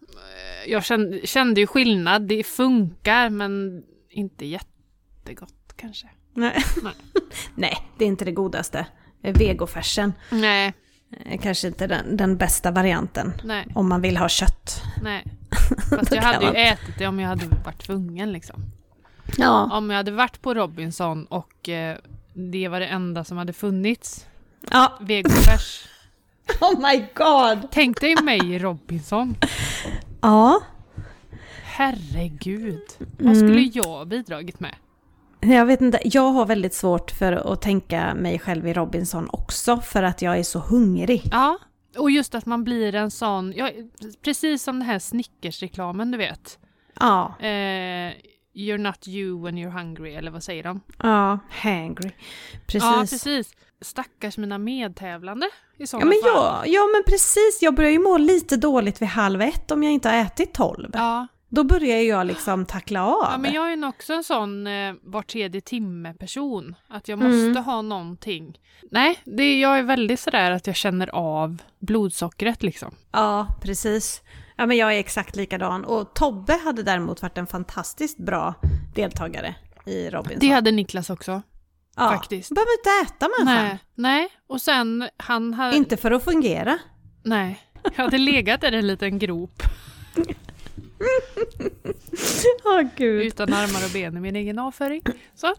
[0.67, 6.07] Jag kände, kände ju skillnad, det funkar men inte jättegott kanske.
[6.33, 6.63] Nej.
[6.83, 6.93] Nej.
[7.55, 8.85] Nej, det är inte det godaste.
[9.23, 10.13] Eh, Vegofärsen.
[10.29, 10.73] Nej,
[11.25, 14.81] eh, kanske inte den, den bästa varianten Nej, om man vill ha kött.
[15.03, 15.23] nej.
[15.89, 18.63] Fast jag hade ju ätit det om jag hade varit tvungen liksom.
[19.37, 19.77] Ja.
[19.77, 21.97] Om jag hade varit på Robinson och eh,
[22.33, 24.25] det var det enda som hade funnits.
[24.71, 24.97] ja.
[25.01, 25.87] Vegofärs.
[26.61, 27.67] Oh my god!
[27.71, 29.35] Tänk dig mig i Robinson.
[30.21, 30.61] Ja,
[31.63, 32.81] Herregud.
[33.19, 33.47] Vad Mm.
[33.47, 34.75] skulle jag ha bidragit med?
[35.39, 35.99] jag vet inte.
[36.03, 40.39] Jag har väldigt svårt för att tänka mig själv i Robinson också för att jag
[40.39, 41.21] är så hungrig.
[41.31, 41.57] Ja,
[41.97, 43.69] och just att man blir en sån, ja,
[44.23, 46.59] precis som den här Snickers-reklamen du vet.
[46.99, 48.13] Ja, Eh,
[48.53, 50.81] you're not you when you're hungry, eller vad säger de?
[51.03, 52.11] ja, hangry.
[52.67, 52.83] Precis.
[52.83, 53.53] Ja, precis.
[53.81, 56.43] Stackars mina medtävlande i sådana Ja men, fall.
[56.43, 59.93] ja, ja men precis, jag börjar ju må lite dåligt vid halv ett om jag
[59.93, 60.89] inte har ätit tolv.
[60.93, 63.27] Ja, Då börjar jag liksom tackla av.
[63.31, 66.75] ja, men jag är också en sån eh, var tredje timme person.
[66.87, 67.45] Att jag Mm.
[67.47, 68.59] måste ha någonting.
[68.91, 72.95] Nej, det, jag är väldigt sådär att jag känner av blodsockret liksom.
[73.11, 74.21] Ja, precis.
[74.61, 75.85] Ja men jag är exakt likadan.
[75.85, 78.53] Och Tobbe hade däremot varit en fantastiskt bra
[78.95, 80.39] deltagare i Robinson.
[80.39, 81.41] Det hade Niklas också.
[81.95, 82.09] ja.
[82.09, 82.49] faktiskt.
[82.49, 83.65] Behöver inte äta människan.
[83.65, 84.29] Nej, nej.
[84.47, 85.77] Och sen han hade...
[85.77, 86.79] Inte för att fungera.
[87.23, 87.59] Nej.
[87.83, 89.63] Jag hade legat i en liten grop
[92.65, 93.25] Åh gud.
[93.25, 95.01] utan armar och ben i min egen avföring.
[95.35, 95.53] Så.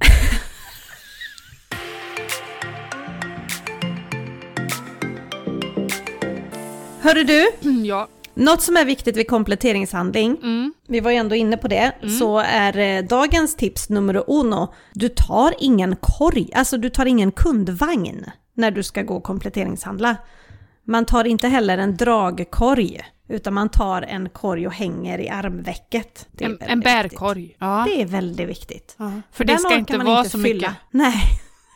[7.00, 7.50] Hörru du,
[7.84, 8.08] Ja.
[8.34, 10.74] Något som är viktigt vid kompletteringshandling, Mm.
[10.88, 15.08] vi var ju ändå inne på det, så är eh, dagens tips nummer uno, du
[15.08, 20.16] tar ingen korg, alltså du tar ingen kundvagn när du ska gå och kompletteringshandla.
[20.84, 26.26] Man tar inte heller en dragkorg, utan man tar en korg och hänger i armvecket.
[26.38, 27.56] En, en bärkorg.
[27.58, 27.84] Ja.
[27.88, 28.94] Det är väldigt viktigt.
[28.98, 29.12] ja.
[29.32, 30.68] För det Den ska inte man vara inte så fylla.
[30.68, 30.76] mycket.
[30.90, 31.14] Nej,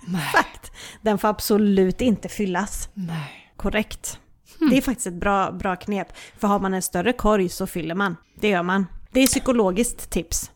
[0.07, 0.23] Nej.
[0.35, 0.73] exakt.
[1.03, 2.89] Den får absolut inte fyllas.
[2.95, 3.51] Nej.
[3.57, 4.19] Korrekt.
[4.61, 4.71] Hmm.
[4.71, 6.09] Det är faktiskt ett bra, bra knep.
[6.39, 8.17] För har man en större korg så fyller man.
[8.41, 8.87] Det gör man.
[9.11, 10.51] Det är psykologiskt tips.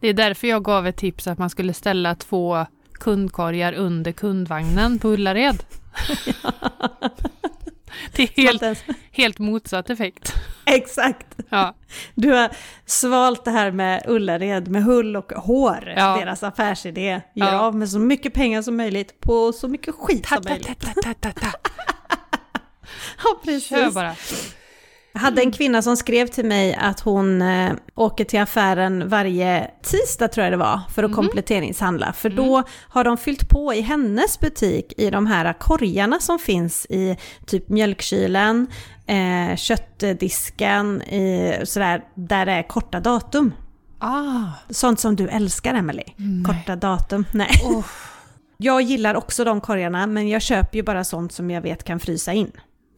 [0.00, 4.98] Det är därför jag gav ett tips att man skulle ställa två kundkorgar under kundvagnen
[4.98, 5.64] på Ullared.
[8.16, 9.38] det är helt, Helt...
[9.38, 10.34] motsatt effekt.
[10.66, 11.26] Exakt.
[11.48, 11.74] Ja.
[12.14, 12.50] Du har
[12.86, 15.92] svalt det här med Ullared med hull och hår.
[15.96, 16.16] Ja.
[16.20, 17.20] Deras affärsidé.
[17.34, 17.60] Gör Ja.
[17.60, 20.86] av med så mycket pengar som möjligt på så mycket skit Ta, som ta, möjligt.
[21.20, 21.50] ta, ta.
[23.24, 23.68] Ja, precis.
[23.68, 24.14] Kör bara.
[25.12, 29.70] Jag hade en kvinna som skrev till mig att hon eh, åker till affären varje
[29.82, 31.16] tisdag tror jag det var för att Mhm.
[31.16, 32.12] kompletteringshandla.
[32.12, 36.86] För då har de fyllt på i hennes butik i de här korgarna som finns
[36.90, 38.66] i typ mjölkkylen,
[39.06, 43.52] eh, köttdisken, i, sådär, där det är korta datum.
[43.98, 44.42] Ah.
[44.70, 46.02] Sånt som du älskar Emily.
[46.16, 46.44] Nej.
[46.44, 47.26] Korta datum.
[47.32, 47.50] Nej.
[47.64, 47.84] Oh.
[48.56, 52.00] Jag gillar också de korgarna men jag köper ju bara sånt som jag vet kan
[52.00, 52.52] frysa in.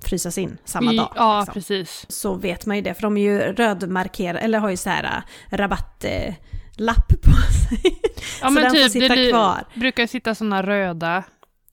[0.09, 1.13] Frysas in samma dag.
[1.17, 2.07] Ja, liksom precis.
[2.09, 5.05] så vet man ju det, för de är ju rödmarkerade, eller har ju så här
[5.51, 7.31] äh, rabattlapp på
[7.69, 8.01] sig.
[8.41, 9.67] Ja, så den får typ, sitta det kvar.
[9.75, 11.25] brukar sitta sådana röda.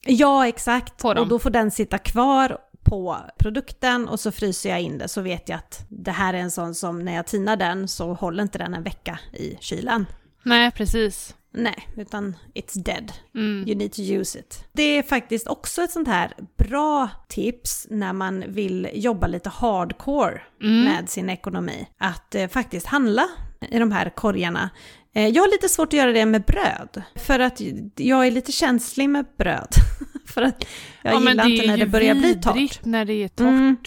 [0.06, 1.06] Ja, exakt.
[1.06, 5.22] Och då får den sitta kvar på produkten och så fryser jag in det så
[5.22, 8.44] vet jag att det här är en sån som när jag tinar den så håller
[8.44, 10.06] inte den en vecka i kylen.
[10.44, 11.36] Nej, precis.
[11.54, 13.12] Nej, utan it's dead.
[13.36, 13.68] Mm.
[13.68, 14.66] You need to use it.
[14.72, 20.42] Det är faktiskt också ett sånt här bra tips när man vill jobba lite hardcore
[20.62, 20.84] Mm.
[20.84, 21.88] med sin ekonomi.
[21.98, 23.28] Att eh, faktiskt handla
[23.70, 24.70] i de här korgarna.
[25.16, 27.04] Eh, jag har lite svårt att göra det med bröd.
[27.16, 27.62] För att
[27.96, 29.70] jag är lite känslig med bröd.
[30.26, 30.66] för att
[31.02, 32.86] jag ja, gillar inte är när det börjar bli torrt.
[32.86, 33.48] när det är torrt.
[33.48, 33.78] Mm.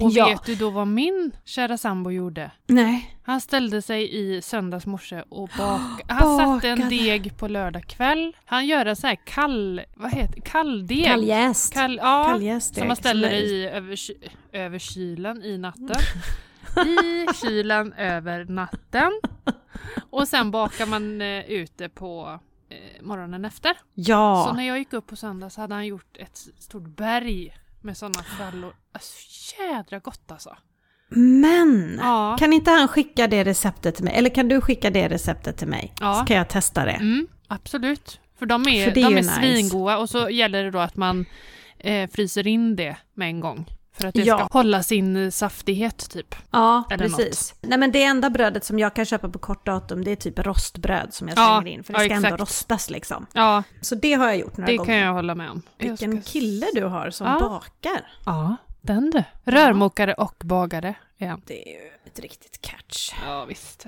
[0.00, 0.26] Och Ja.
[0.28, 2.50] vet du då vad min kära sambo gjorde?
[2.66, 3.16] Nej.
[3.22, 5.80] Han ställde sig i söndags morse och bak...
[6.08, 6.96] Han satte en Bakade.
[6.96, 8.36] deg på lördag kväll.
[8.44, 9.80] Han gör en sån här kall...
[9.96, 11.04] Vad heter Kalldeg.
[11.04, 11.74] Kalljäst.
[11.74, 13.98] Kall, ja, Kalljäst som man ställer i över,
[14.52, 15.96] över kylen i natten.
[16.86, 19.12] I kylen över natten.
[20.10, 23.72] Och sen bakar man eh, ut det på eh, morgonen efter.
[23.74, 24.52] Så Ja.
[24.56, 27.54] när jag gick upp på söndag så hade han gjort ett stort berg
[27.86, 28.72] med sådana frallor.
[28.92, 29.14] Alltså,
[29.58, 30.56] jädra gott alltså.
[31.08, 31.98] Men!
[32.02, 32.36] Ja.
[32.38, 34.14] Kan inte han skicka det receptet till mig?
[34.16, 35.92] Eller kan du skicka det receptet till mig?
[36.00, 36.14] Ja.
[36.14, 36.90] Så kan jag testa det.
[36.92, 38.20] Mm, absolut.
[38.38, 39.34] För de är, För de är nice.
[39.34, 41.26] svingoda och så gäller det då att man
[41.78, 43.66] eh, fryser in det med en gång.
[44.00, 44.38] För att det Ja.
[44.38, 46.34] ska hålla sin saftighet typ.
[46.50, 47.54] Ja, Eller precis.
[47.60, 50.38] Nej men det enda brödet som jag kan köpa på kort datum det är typ
[50.38, 51.84] rostbröd som jag Ja, slänger in.
[51.84, 52.40] För det ja, ska ändå exakt.
[52.40, 53.26] rostas liksom.
[53.32, 54.92] Ja, Så det har jag gjort några det gånger.
[54.92, 55.62] kan jag hålla med om.
[55.78, 57.38] Vilken ska- kille du har som Ja.
[57.40, 58.06] bakar.
[58.26, 59.24] Ja, den du.
[59.44, 60.94] Rörmokare och bagare.
[61.18, 63.12] Ja, Det är ju ett riktigt catch.
[63.26, 63.86] ja visst.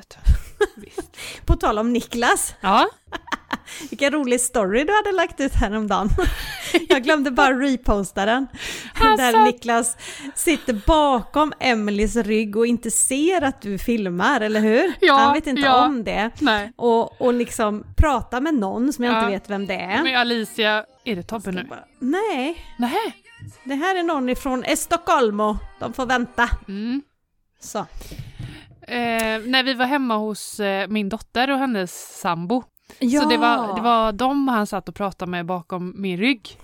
[0.76, 1.16] Visst.
[1.46, 2.54] På tal om Niklas.
[2.60, 2.88] Ja,
[3.90, 6.08] Vilken rolig story du hade lagt ut häromdagen.
[6.88, 8.46] Jag glömde bara reposta den.
[8.94, 9.16] Alltså.
[9.16, 9.96] Där Niklas
[10.34, 14.92] sitter bakom Emelies rygg och inte ser att du filmar, eller hur?
[15.00, 15.86] Ja, Han vet inte ja.
[15.86, 16.30] om det.
[16.40, 16.72] Nej.
[16.76, 19.18] Och, och liksom pratar med någon som jag Ja.
[19.20, 20.02] inte vet vem det är.
[20.02, 21.64] Men Alicia, är det Tobbe nu?
[21.64, 23.22] Bara, Nej, Nej.
[23.64, 25.58] det här är någon ifrån Estocolmo.
[25.80, 26.50] De får vänta.
[26.68, 27.02] Mm.
[27.60, 27.78] Så.
[28.88, 32.62] Eh, när vi var hemma hos eh, min dotter och hennes sambo.
[32.98, 33.22] Ja.
[33.22, 36.58] Så det var, det var dem han satt och pratade med bakom min rygg.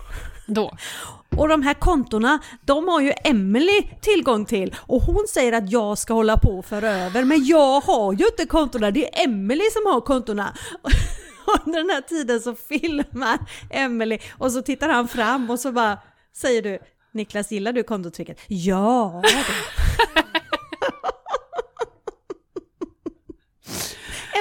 [0.46, 0.76] Då.
[1.37, 5.98] Och de här kontona, de har ju Emily tillgång till och hon säger att jag
[5.98, 9.92] ska hålla på föra över men jag har ju inte kontona, det är Emily som
[9.92, 10.54] har kontona.
[11.64, 13.38] Under den här tiden så filmar
[13.70, 15.98] Emily och så tittar han fram och så bara
[16.37, 16.78] säger du
[17.12, 18.38] Niklas gillar du kontotricket?
[18.48, 19.22] Ja!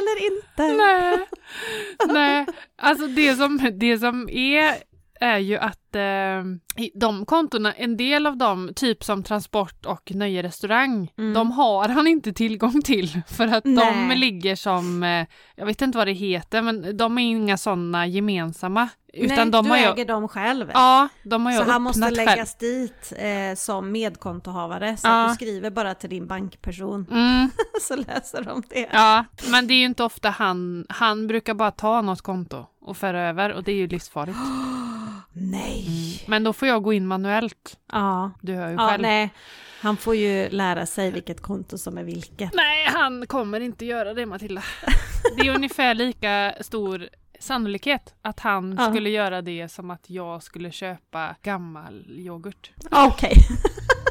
[0.03, 0.77] Eller inte.
[0.77, 1.27] Nej.
[2.07, 2.45] Nej.
[2.77, 4.75] Alltså det som, det som är
[5.19, 6.43] är ju att eh,
[6.95, 11.33] de kontona, en del av dem, typ som transport och nöjerestaurang, Mm.
[11.33, 14.17] de har han inte tillgång till för att de Nej.
[14.17, 15.25] ligger som, eh,
[15.55, 18.89] jag vet inte vad det heter, men de är inga sådana gemensamma.
[19.15, 20.69] Utan Nej, de du har äger dem själv.
[20.73, 22.15] ja, de har ju Så han måste själv.
[22.15, 25.23] läggas dit eh, som medkontohavare så Ja.
[25.25, 27.49] att du skriver bara till din bankperson Mm,
[27.81, 28.89] så läser de det.
[28.91, 32.97] ja, men det är ju inte ofta han, han brukar bara ta något konto och
[32.97, 34.37] föra över och det är ju livsfarligt.
[36.27, 39.01] Men då får jag gå in manuellt, Ja, du hör ju ja själv.
[39.01, 39.29] nej.
[39.81, 42.53] Han får ju lära sig vilket konto som är vilket.
[42.53, 44.63] Nej, han kommer inte göra det Matilda.
[45.37, 47.07] Det är ungefär lika stor
[47.39, 48.89] sannolikhet att han Ja.
[48.89, 52.71] skulle göra det som att jag skulle köpa gammal yoghurt.
[52.91, 53.37] Okej.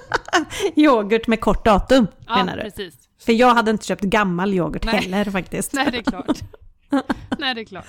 [0.77, 2.63] yoghurt med kort datum Ja, menar du?
[2.63, 2.95] precis.
[3.25, 4.95] För jag hade inte köpt gammal yoghurt Nej.
[5.01, 5.73] heller faktiskt.
[5.73, 6.39] Nej, det är klart.
[7.39, 7.87] Nej, det är klart.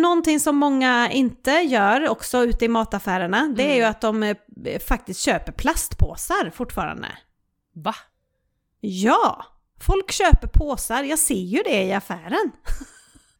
[0.00, 3.76] Någonting som många inte gör också ute i mataffärerna, det är Mm.
[3.78, 4.36] ju att de eh,
[4.88, 7.08] faktiskt köper plastpåsar fortfarande.
[7.74, 7.94] Va?
[8.80, 9.44] Ja,
[9.80, 12.52] folk köper påsar, jag ser ju det i affären.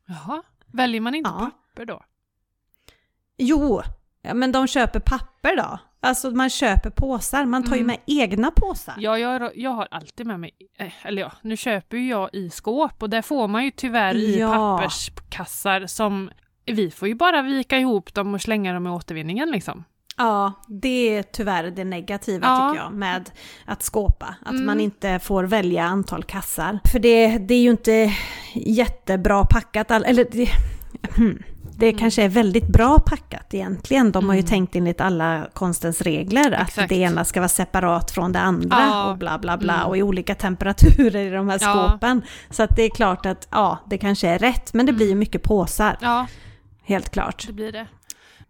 [0.06, 0.42] Jaha.
[0.72, 1.50] Väljer man inte Ja.
[1.50, 2.02] papper då?
[3.38, 3.82] Jo,
[4.34, 5.78] men de köper papper då.
[6.00, 7.86] Alltså man köper påsar, man tar ju Mm.
[7.86, 8.94] med egna påsar.
[8.98, 12.50] Ja, jag, jag har alltid med mig, eh, eller ja, nu köper ju jag i
[12.50, 14.52] skåp och där får man ju tyvärr i Ja.
[14.78, 16.30] papperskassar som
[16.66, 19.84] vi får ju bara vika ihop dem och slänga dem i återvinningen liksom.
[20.18, 22.70] Ja, det är tyvärr det negativa Ja.
[22.72, 23.30] tycker jag med
[23.64, 24.34] att skåpa.
[24.44, 24.66] Att Mm.
[24.66, 26.78] man inte får välja antal kassar.
[26.92, 28.12] För det, det är ju inte
[28.54, 30.48] jättebra packat, all, eller det,
[31.16, 31.42] hmm,
[31.78, 31.98] det Mm.
[31.98, 34.12] kanske är väldigt bra packat egentligen.
[34.12, 34.48] De har ju Mm.
[34.48, 36.88] tänkt enligt alla konstens regler att Exakt.
[36.88, 39.10] det ena ska vara separat från det andra Ja.
[39.10, 39.86] och bla bla bla Mm.
[39.86, 41.88] och i olika temperaturer i de här Ja.
[41.88, 42.22] skåpen.
[42.50, 45.14] Så att det är klart att ja, det kanske är rätt, men det blir ju
[45.14, 46.26] mycket påsar, Ja,
[46.86, 47.46] helt klart.
[47.46, 47.86] det blir det.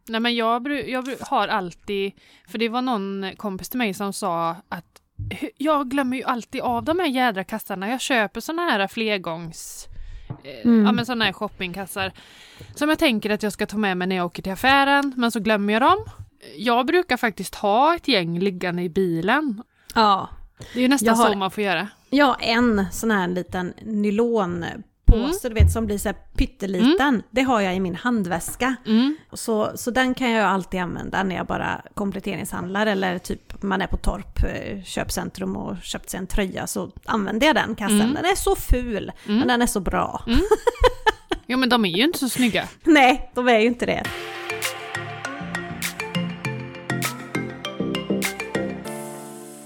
[0.08, 2.12] Nej men jag, jag har alltid,
[2.48, 4.84] för det var någon kompis till mig som sa att
[5.30, 7.88] "Hu- jag glömmer ju alltid av de här jädra kassarna.
[7.90, 9.86] Jag köper såna här flergångs...
[10.44, 10.86] eh, Mm.
[10.86, 12.12] Ja men såna här shoppingkassar.
[12.74, 15.30] Som jag tänker att jag ska ta med mig när jag åker till affären, men
[15.30, 15.98] så glömmer jag dem.
[16.56, 19.62] Jag brukar faktiskt ha ett gäng liggande i bilen.
[19.94, 20.28] Ja,
[20.72, 21.88] Det är ju nästan har- så man får göra.
[22.10, 24.82] Ja, en sån här liten nylonpåse,
[25.24, 25.32] Mm.
[25.42, 27.22] du vet, som blir så här pytteliten.
[27.30, 28.74] Det har jag i min handväska.
[28.86, 29.16] Mm.
[29.32, 33.86] Så, så den kan jag alltid använda när jag bara kompletteringshandlar eller typ man är
[33.86, 38.00] på Torp eh, köpcentrum och köpt sig en tröja så använder jag den kassen.
[38.00, 38.14] Mm.
[38.14, 39.38] Den är så ful, Mm.
[39.38, 40.22] men den är så bra.
[41.48, 42.68] Jo men de är ju inte så snygga.
[42.84, 44.02] Nej, de är ju inte det.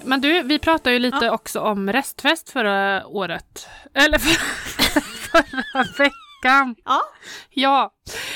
[0.05, 3.69] Men du, vi pratade ju lite också om restfest förra året.
[3.95, 5.01] Eller förra,
[5.33, 6.77] förra veckan.
[6.85, 7.03] Ja.
[7.51, 7.93] Ja,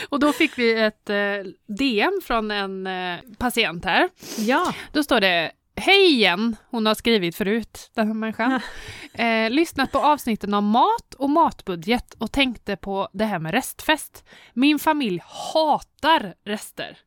[0.09, 1.17] och då fick vi ett eh,
[1.67, 4.09] DM från en eh, patient här.
[4.39, 4.75] Ja.
[4.93, 6.57] Då står det Hej igen!
[6.71, 8.61] Hon har skrivit förut, den här människan.
[9.15, 14.25] Eh, lyssnat på avsnitten om mat och matbudget och tänkte på det här med restfest.
[14.53, 16.99] Min familj hatar rester.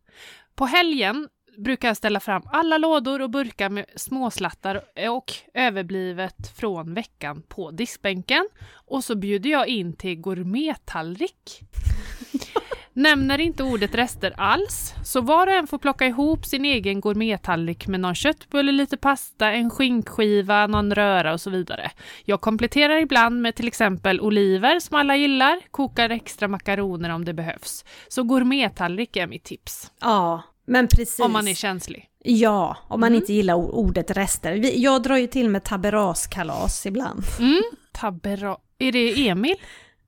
[0.56, 6.94] På helgen brukar jag ställa fram alla lådor och burkar med småslattar och överblivet från
[6.94, 8.50] veckan på diskbänken.
[8.86, 11.62] Och så bjuder jag in till gourmettallrik.
[12.94, 17.88] Nämner inte ordet rester alls, så var och en får plocka ihop sin egen gourmettallrik
[17.88, 21.92] med någon köttbulle, lite pasta, en skinkskiva, någon röra och så vidare.
[22.26, 27.34] Jag kompletterar ibland med till exempel oliver som alla gillar, kokar extra makaroner om det
[27.34, 27.86] behövs.
[28.08, 31.20] Så gourmettallrik är mitt tips, Ja, men precis.
[31.20, 32.06] om man är känslig.
[32.24, 33.22] Ja, om man Mm.
[33.22, 34.52] inte gillar ordet rester.
[34.80, 37.24] Jag drar ju till med taberaskalas ibland.
[37.40, 37.62] Mm.
[37.94, 38.58] Tabera...
[38.80, 39.56] Är det Emil?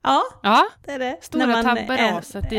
[0.04, 1.18] Ja, Ja, det är det.
[1.22, 1.82] Stora När man i-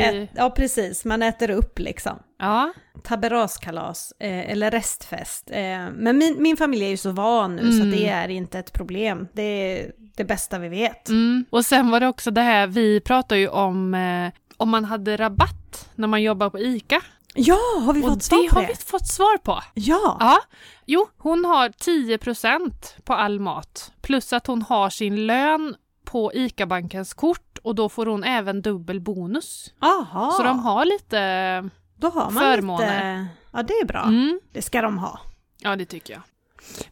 [0.01, 1.05] ä- Ja, precis.
[1.05, 2.19] Man äter upp liksom.
[2.39, 2.73] ja.
[3.03, 5.51] Taberaskalas eh, eller restfest.
[5.51, 7.91] Eh, men min, min familj är ju så van nu så Mm.
[7.91, 9.27] det är inte ett problem.
[9.33, 11.09] Det är det bästa vi vet.
[11.09, 11.45] Mm.
[11.49, 15.17] Och sen var det också det här, vi pratar ju om eh, om man hade
[15.17, 17.01] rabatt när man jobbar på ICA.
[17.33, 18.67] Ja, har vi Och fått svar det på har det?
[18.67, 19.59] vi fått svar på.
[19.73, 20.17] Ja.
[20.19, 20.39] Ja,
[20.85, 22.71] jo, hon har 10%
[23.03, 23.91] på all mat.
[24.01, 28.99] Plus att hon har sin lön på ICA-bankens kort och då får hon även dubbel
[29.01, 29.73] bonus.
[29.81, 30.31] Aha.
[30.31, 31.69] Så de har lite...
[31.95, 32.85] Då har man förmåner.
[33.21, 33.27] lite...
[33.53, 34.03] Ja, det är bra.
[34.03, 34.39] Mm.
[34.53, 35.19] Det ska de ha.
[35.59, 36.21] Ja, det tycker jag.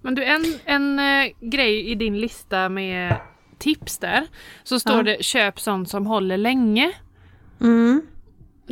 [0.01, 3.15] Men du, en, en eh, grej i din lista med
[3.57, 4.27] tips där,
[4.63, 5.03] så står Ja.
[5.03, 6.91] det köp sånt som håller länge.
[7.61, 8.01] Mm.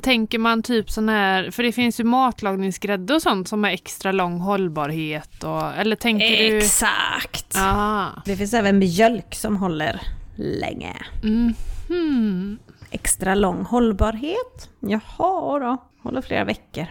[0.03, 4.11] Tänker man typ sån här, för det finns ju matlagningsgrädde och sånt som har extra
[4.11, 6.57] lång hållbarhet och, eller tänker du...
[6.57, 7.57] Exakt.
[8.25, 10.01] Det finns även mjölk som håller
[10.35, 10.95] länge.
[11.23, 11.53] Mm.
[11.87, 12.59] Hmm.
[12.91, 14.69] Extra lång hållbarhet.
[14.79, 15.77] Jaha då.
[16.03, 16.85] Håller flera veckor.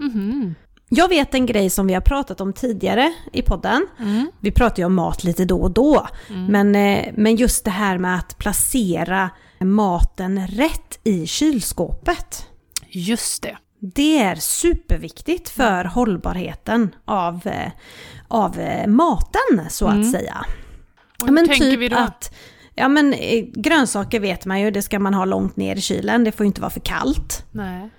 [0.00, 0.54] Mhm.
[0.88, 3.86] Jag vet en grej som vi har pratat om tidigare i podden.
[3.98, 4.30] Mm.
[4.40, 6.08] Vi pratar ju om mat lite då och då.
[6.48, 9.30] Men, eh, men just det här med att placera
[9.64, 12.46] maten rätt i kylskåpet.
[12.88, 13.56] Just det.
[13.80, 17.72] Det är superviktigt för hållbarheten av, eh,
[18.28, 20.44] av eh, maten så att säga.
[21.22, 22.34] Och men typ att
[22.74, 26.24] ja, men, eh, grönsaker vet man ju, det ska man ha långt ner i kylen.
[26.24, 27.46] Det får ju inte vara för kallt.
[27.50, 27.90] Nej.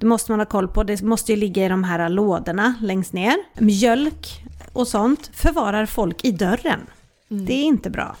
[0.00, 0.84] Det måste man ha koll på.
[0.84, 3.36] Det måste ju ligga i de här lådorna längst ner.
[3.58, 6.80] Mjölk och sånt förvarar folk i dörren.
[7.28, 8.16] Det är inte bra.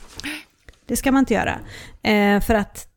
[0.88, 1.58] Det ska man inte göra.
[2.02, 2.88] Eh, för att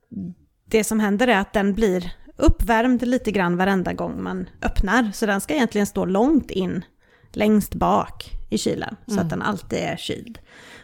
[0.65, 5.11] det som händer är att den blir uppvärmd lite grann varenda gång man öppnar.
[5.13, 6.85] Så den ska egentligen stå långt in,
[7.31, 8.95] längst bak i kylen.
[9.07, 10.39] Så att den alltid är kyld.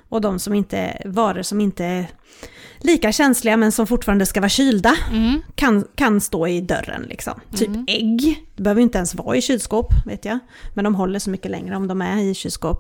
[0.09, 2.07] Och de som inte, varor som inte är
[2.79, 5.41] lika känsliga men som fortfarande ska vara kylda Mm.
[5.55, 7.39] kan, kan stå i dörren liksom.
[7.55, 10.39] Typ ägg, det behöver inte ens vara i kylskåp vet jag.
[10.73, 12.79] Men de håller så mycket längre om de är i kylskåp.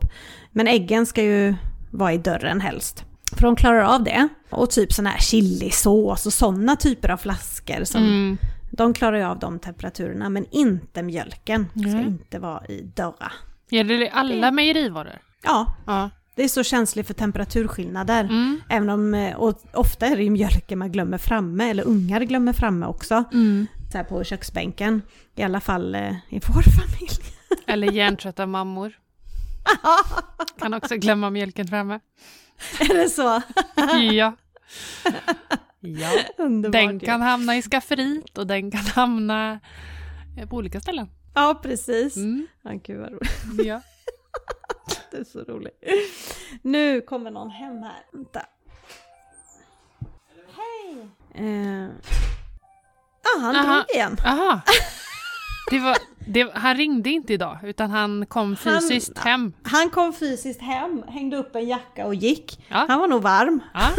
[0.51, 1.55] Men äggen ska ju
[1.91, 3.03] vara i dörren helst.
[3.37, 4.27] För de klarar av det.
[4.49, 7.83] Och typ sån här chilisås och sådana typer av flaskor.
[7.83, 8.37] Som, Mm.
[8.71, 11.65] De klarar ju av de temperaturerna men inte mjölken.
[11.69, 12.05] Ska Nej.
[12.05, 13.33] inte vara i dörrar.
[13.69, 15.19] Gäller det alla mejerivaror?
[15.43, 16.09] Ja, Ja.
[16.35, 18.23] det är så känsligt för temperaturskillnader.
[18.23, 18.61] Mm.
[18.69, 22.53] Även om, eh, och ofta är det ju mjölken man glömmer framme, eller ungar glömmer
[22.53, 23.23] framme också.
[23.33, 23.67] Mm.
[23.91, 25.01] så här på köksbänken.
[25.35, 27.21] I alla fall eh, i vår familj.
[27.67, 28.93] Eller hjärntrötta mammor.
[30.59, 31.99] Kan också glömma mjölken framme.
[32.79, 33.41] är det så?
[34.13, 34.35] Ja.
[35.79, 36.09] Ja.
[36.37, 39.59] Underbart Den kan hamna i skafferiet och den kan hamna
[40.37, 41.09] eh, på olika ställen.
[41.33, 42.15] Ja, precis.
[42.15, 42.47] Mm.
[42.61, 43.65] Ja, gud vad roligt.
[43.65, 43.81] Ja.
[45.11, 45.83] Det är så roligt.
[46.61, 48.05] Nu kommer någon hem här.
[48.11, 48.41] Vänta.
[50.55, 51.07] Hej!
[51.35, 51.89] Eh.
[53.23, 53.73] Ja, han Aha.
[53.75, 54.17] drog igen.
[54.25, 54.61] Aha.
[55.71, 59.53] Det var, det, han ringde inte idag utan han kom Han- fysiskt hem.
[59.63, 62.59] Han kom fysiskt hem, hängde upp en jacka och gick.
[62.67, 62.85] Ja.
[62.89, 63.59] Han var nog varm.
[63.73, 63.89] Ja.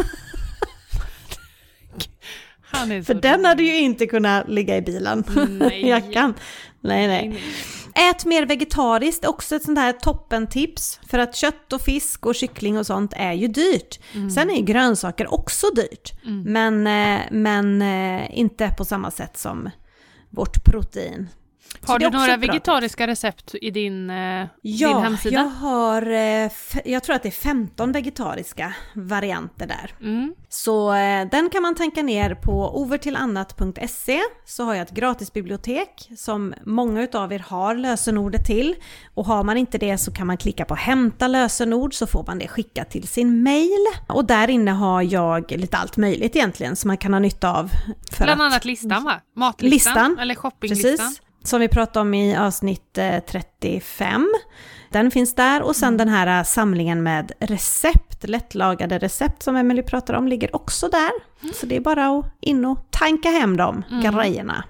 [2.71, 3.47] Han För den rolig.
[3.47, 5.23] hade ju inte kunnat ligga i bilen,
[5.59, 5.87] Nej.
[5.87, 6.33] jackan.
[6.81, 7.27] Nej, nej.
[7.27, 8.09] Nej, nej.
[8.09, 10.99] Ät mer vegetariskt, också ett sånt här toppentips.
[11.09, 13.99] För att kött och fisk och kyckling och sånt är ju dyrt.
[14.15, 14.29] Mm.
[14.29, 16.13] Sen är ju grönsaker också dyrt.
[16.45, 19.69] Men, eh, men eh, inte på samma sätt som
[20.29, 21.29] vårt protein.
[21.81, 24.15] Har du några vegetariska recept i din, eh,
[24.63, 25.35] din Ja, hemsida?
[25.35, 26.51] jag har, eh,
[26.85, 29.95] jag tror att det är 15 vegetariska varianter där.
[30.01, 30.33] Mm.
[30.49, 36.53] Så eh, den kan man tanka ner på overtillannat.se så har jag ett gratisbibliotek som
[36.65, 38.75] många utav er har lösenordet till.
[39.13, 42.39] Och har man inte det så kan man klicka på hämta lösenord så får man
[42.39, 43.85] det skickat till sin mail.
[44.07, 47.69] Och där inne har jag lite allt möjligt egentligen som man kan ha nytta av.
[48.11, 49.21] För Bland att- annat listan va?
[49.35, 49.69] Matlistan?
[49.93, 50.97] Listan, Eller shoppinglistan?
[50.97, 54.33] Precis, som vi pratade om i avsnitt eh, 35.
[54.89, 59.81] Den finns där och sen den här eh, samlingen med recept, lättlagade recept som Emily
[59.83, 61.11] pratar om ligger också där.
[61.53, 64.63] Så det är bara att in och tanka hem de grejerna.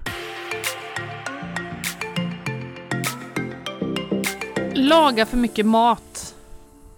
[4.74, 6.34] Laga för mycket mat,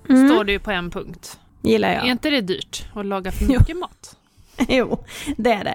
[0.09, 0.29] Mm.
[0.29, 1.39] står det ju på en punkt.
[1.63, 2.07] Gillar Är jag.
[2.07, 3.59] inte det dyrt att laga för Jo.
[3.61, 4.17] mycket mat?
[4.69, 5.05] Jo,
[5.37, 5.75] det är det.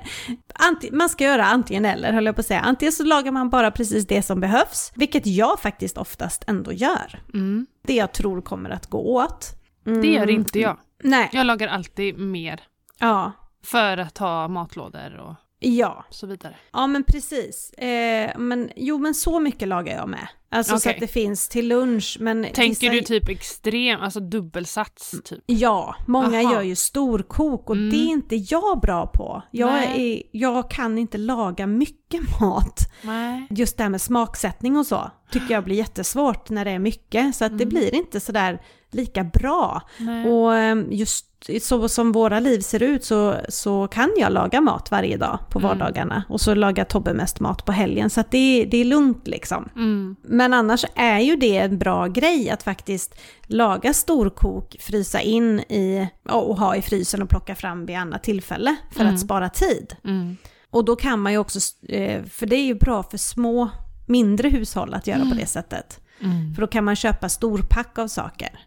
[0.53, 2.59] Anti- man ska göra antingen eller, höll jag på att säga.
[2.59, 7.19] Antingen så lagar man bara precis det som behövs, vilket jag faktiskt oftast ändå gör.
[7.33, 7.67] Mm.
[7.87, 9.45] Det jag tror kommer att gå åt.
[9.85, 10.01] Mm.
[10.01, 10.77] Det gör inte jag.
[11.03, 12.61] Nej, Jag lagar alltid mer
[12.99, 13.31] ja.
[13.65, 16.55] för att ha matlådor och Ja, så vidare.
[16.73, 17.69] Ja men precis.
[17.73, 20.27] Eh, men, jo men så mycket lagar jag med.
[20.49, 20.93] Alltså så Okej.
[20.93, 22.17] att det finns till lunch.
[22.19, 25.43] Men Tänker vissa- du typ extrem, alltså dubbelsats typ?
[25.45, 26.53] Ja, många Aha.
[26.53, 27.89] gör ju storkok och Mm.
[27.89, 29.41] det är inte jag bra på.
[29.51, 32.79] Jag, är, jag kan inte laga mycket mat.
[33.01, 33.47] Nej.
[33.49, 37.35] Just det här med smaksättning och så tycker jag blir jättesvårt när det är mycket.
[37.35, 37.69] Så att det Mm.
[37.69, 38.61] blir inte sådär
[38.91, 39.81] lika bra.
[39.97, 40.25] Nej.
[40.29, 41.23] Och ehm, just
[41.61, 45.59] så som våra liv ser ut så, så kan jag laga mat varje dag på
[45.59, 45.69] Mm.
[45.69, 46.23] vardagarna.
[46.29, 48.09] Och så lagar Tobbe mest mat på helgen.
[48.09, 49.69] Så det, är- det är lugnt liksom.
[49.75, 50.15] Mm.
[50.23, 56.07] Men annars är ju det en bra grej att faktiskt laga storkok, frysa in i
[56.29, 59.13] och ha i frysen och plocka fram vid annat tillfälle för Mm.
[59.13, 59.95] att spara tid.
[60.03, 60.37] Mm.
[60.69, 61.59] Och då kan man ju också,
[61.89, 63.69] eh, för det är ju bra för små,
[64.07, 65.99] mindre hushåll att göra på det sättet.
[66.23, 66.53] Mm.
[66.55, 68.59] För då kan man köpa storpack av saker,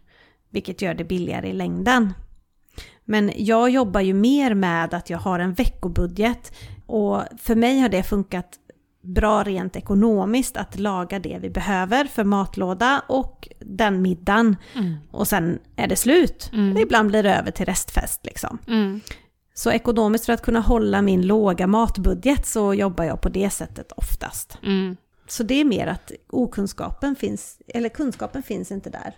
[0.51, 2.13] vilket gör det billigare i längden.
[3.05, 6.53] Men jag jobbar ju mer med att jag har en veckobudget
[6.85, 8.57] och för mig har det funkat
[9.03, 14.55] bra rent ekonomiskt att laga det vi behöver för matlåda och den middagen.
[14.75, 14.95] Mm.
[15.11, 16.49] Och sen är det slut.
[16.53, 16.77] Mm.
[16.77, 18.57] Ibland blir det över till restfest liksom.
[18.67, 19.01] Mm.
[19.53, 23.91] Så ekonomiskt för att kunna hålla min låga matbudget så jobbar jag på det sättet
[23.91, 24.57] oftast.
[24.63, 24.97] Mm.
[25.27, 29.15] Så det är mer att okunskapen finns, eller kunskapen finns inte där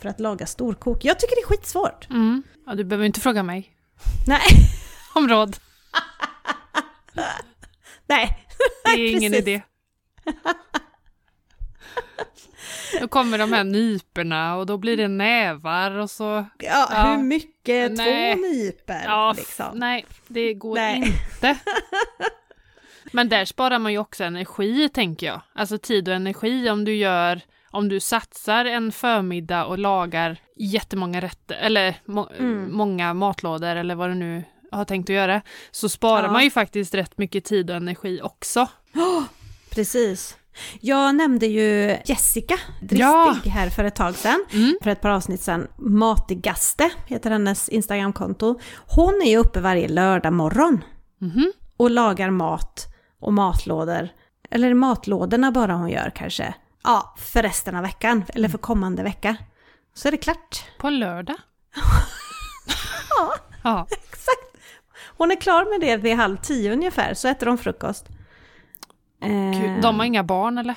[0.00, 1.04] för att laga storkok.
[1.04, 2.10] Jag tycker det är skitsvårt.
[2.10, 2.42] Mm.
[2.66, 3.70] Ja, du behöver inte fråga mig
[4.26, 4.40] Nej,
[5.14, 5.56] om råd.
[8.06, 8.46] nej.
[8.84, 9.62] Det är ingen idé.
[13.00, 16.24] Då kommer de här nyporna och då blir det nävar och så...
[16.58, 17.02] Ja, Ja.
[17.16, 17.92] hur mycket?
[17.92, 18.34] Nej.
[18.34, 19.78] Två nyper Ja, liksom.
[19.78, 20.96] nej, det går Nej.
[20.96, 21.58] inte.
[23.12, 25.40] Men där sparar man ju också energi, tänker jag.
[25.54, 27.40] Alltså tid och energi om du gör,
[27.70, 32.72] om du satsar en förmiddag och lagar jättemånga rätter, eller må, Mm.
[32.76, 36.32] många matlådor eller vad du nu har tänkt att göra, så sparar Ja.
[36.32, 38.68] man ju faktiskt rätt mycket tid och energi också.
[39.70, 40.36] Precis.
[40.80, 43.34] Jag nämnde ju Jessica Dristig Ja.
[43.44, 44.44] här för ett tag sedan.
[44.52, 44.78] Mm.
[44.82, 45.66] För ett par avsnitt sedan.
[45.78, 48.60] Matigaste heter hennes Instagramkonto.
[48.86, 50.84] Hon är ju uppe varje lördag morgon
[51.18, 51.52] Mhm.
[51.76, 52.86] och lagar mat
[53.20, 54.08] och matlådor.
[54.50, 56.54] Eller matlådorna bara hon gör kanske?
[56.82, 58.24] Ja, för resten av veckan.
[58.34, 59.36] Eller för kommande vecka.
[59.94, 60.64] Så är det klart.
[60.78, 61.36] På en lördag?
[63.10, 63.86] Ja, Ja.
[63.90, 64.56] exakt.
[65.16, 68.06] Hon är klar med det vid halv tio ungefär, så äter de frukost.
[69.22, 70.74] Eh, Gud, de har inga barn eller?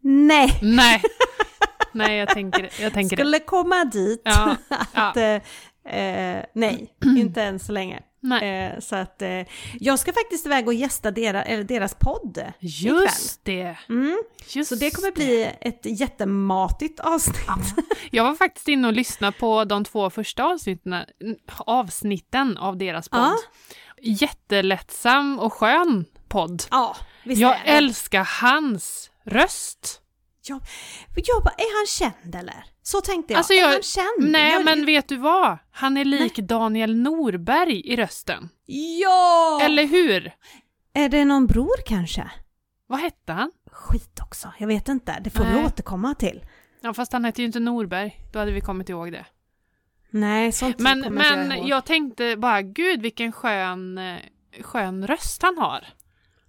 [0.00, 1.02] Nej, Nej.
[1.92, 3.22] Nej, jag tänker, jag tänker det.
[3.22, 4.22] skulle komma dit.
[4.24, 5.40] Ja, att, ja.
[5.90, 8.02] eh, eh, nej, inte än så länge.
[8.42, 9.40] Eh, så att eh,
[9.80, 12.94] jag ska faktiskt iväg och gästa deras, eller deras podd ikväll.
[12.94, 13.76] Just det.
[13.88, 17.46] Mm, Just så det kommer bli ett jättematigt avsnitt.
[18.10, 20.94] Jag var faktiskt inne och lyssnade på de två första avsnitten,
[21.56, 23.20] avsnitten av deras podd.
[23.20, 23.36] Ja.
[24.02, 26.62] Jättelättsam och skön podd.
[26.70, 30.00] Ja, Jag älskar hans röst.
[30.48, 30.60] Jag,
[31.14, 32.64] jag bara, är han känd eller?
[32.82, 33.38] Så tänkte jag.
[33.38, 34.32] Alltså, är jag- han känd?
[34.32, 35.58] Nej, jag, men vet du vad?
[35.70, 38.48] Han är lik Daniel Norberg i rösten.
[39.02, 39.60] Ja!
[39.62, 40.32] Eller hur?
[40.94, 42.30] Är det någon bror kanske?
[42.86, 43.50] Vad hette han?
[43.72, 45.18] Skit också, jag vet inte.
[45.20, 45.64] Det får vi Nej.
[45.64, 46.44] återkomma till.
[46.80, 48.16] Ja, fast han hette ju inte Norberg.
[48.32, 49.26] Då hade vi kommit ihåg det.
[50.10, 51.68] Nej, sånt Men, men jag ihåg.
[51.68, 54.18] jag tänkte bara, gud vilken skön, eh,
[54.62, 55.86] skön röst han har.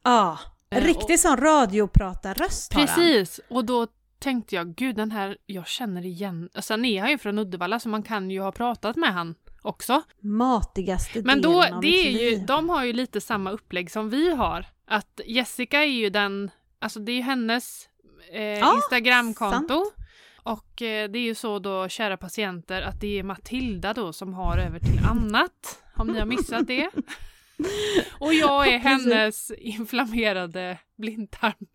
[0.03, 0.37] Ja,
[0.71, 2.85] Eh, riktig sån radiopratarröst har.
[2.85, 3.87] Precis, och då
[4.19, 7.79] tänkte jag, gud den här, jag känner igen, och sen är han ju från Uddevalla
[7.79, 10.01] så man kan ju ha pratat med han också.
[10.19, 12.45] Matigaste Men då, delen av det är ju, liv.
[12.45, 14.65] de har ju lite samma upplägg som vi har.
[14.87, 17.89] Att Jessica är ju den, alltså det är ju hennes
[18.31, 19.85] eh, Ja, Instagramkonto.
[20.43, 24.33] Och eh, det är ju så då, kära patienter, att det är Matilda då som
[24.33, 25.83] har över till annat.
[25.95, 26.89] Om ni har missat det.
[28.19, 31.67] Och jag är hennes inflammerade blindtarm.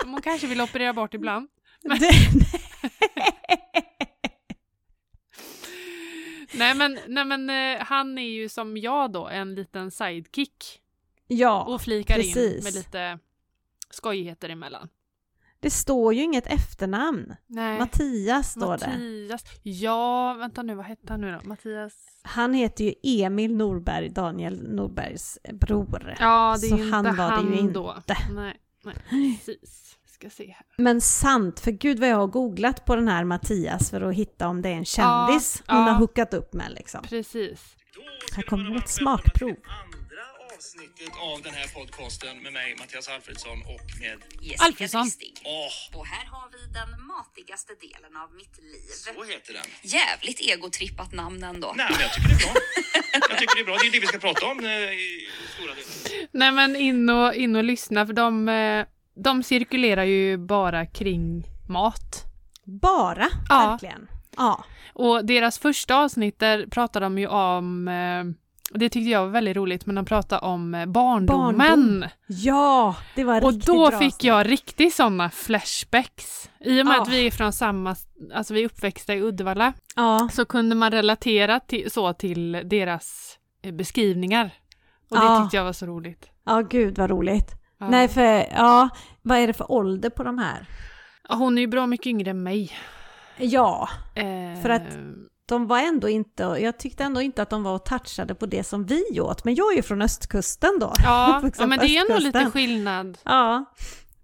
[0.00, 1.48] Som hon kanske vill operera bort ibland.
[1.82, 2.10] Det,
[6.54, 10.80] Nej men, nej, men eh, han är ju som jag då, en liten sidekick.
[11.26, 12.64] ja, Och flikar in precis.
[12.64, 13.18] med lite
[13.90, 14.88] skojigheter emellan.
[15.60, 17.34] Det står ju inget efternamn.
[17.46, 17.78] Nej.
[17.78, 18.86] Mattias står det.
[18.88, 19.44] Mattias.
[19.62, 21.48] Ja, vänta nu, vad hette han nu då?
[21.48, 21.92] Mattias?
[22.22, 26.16] Han heter ju Emil Norberg, Daniel Norbergs bror.
[26.20, 27.94] Ja, det är Så inte han var det ju han då.
[27.98, 28.16] inte.
[28.32, 29.96] Nej, nej, precis.
[30.06, 30.66] Ska se här.
[30.78, 34.48] Men sant, för gud vad jag har googlat på den här Mattias för att hitta
[34.48, 35.90] om det är en kändis Ja, hon ja.
[35.92, 37.02] har hookat upp med liksom.
[37.02, 37.76] Precis.
[38.36, 39.56] Här kommer ett smakprov.
[40.64, 44.18] Avsnittet av den här podcasten med mig, Mattias Alfredsson och med...
[44.40, 45.02] Jessica Alfredsson.
[45.02, 45.32] Dristig.
[45.44, 48.90] Åh, Och här har vi den matigaste delen av mitt liv.
[49.16, 49.62] så heter den.
[49.82, 51.72] Jävligt egotrippat namn ändå.
[51.76, 52.54] Nej, men jag tycker det är bra.
[53.30, 53.76] Jag tycker det är bra.
[53.80, 56.28] Det är det vi ska prata om eh, i stora delar.
[56.32, 58.86] Nej men in och, in och lyssna för de, eh,
[59.24, 62.24] de cirkulerar ju bara kring mat.
[62.64, 63.70] Bara, Ja.
[63.70, 64.08] verkligen.
[64.36, 64.64] Ja.
[64.92, 68.24] Och deras första avsnitt där pratar de ju om, eh,
[68.74, 71.58] det tyckte jag var väldigt roligt, men de pratar om eh, barndomen.
[71.58, 72.04] Barndom.
[72.26, 74.24] Ja, det var Och riktigt då bra fick avsnitt.
[74.24, 76.50] jag riktigt sådana flashbacks.
[76.60, 77.02] I och med Ja.
[77.02, 77.96] att vi är från samma,
[78.34, 83.38] alltså vi är uppväxta i Uddevalla, Ja, så kunde man relatera till, så till deras
[83.62, 84.50] eh, beskrivningar.
[85.10, 85.42] Och det Ja.
[85.42, 86.26] tyckte jag var så roligt.
[86.46, 87.50] ja gud vad roligt.
[87.90, 88.22] Nej, för
[88.56, 88.88] ja,
[89.22, 90.66] vad är det för ålder på de här?
[91.28, 92.72] Hon är ju bra mycket yngre än mig.
[93.36, 94.98] Ja, Eh, För att-
[95.50, 98.64] de var ändå inte, jag tyckte ändå inte att de var och touchade på det
[98.64, 100.92] som vi åt, men jag är ju från östkusten då.
[101.04, 102.50] Ja, ja men det är ändå lite östkusten.
[102.52, 103.18] skillnad.
[103.24, 103.64] Ja,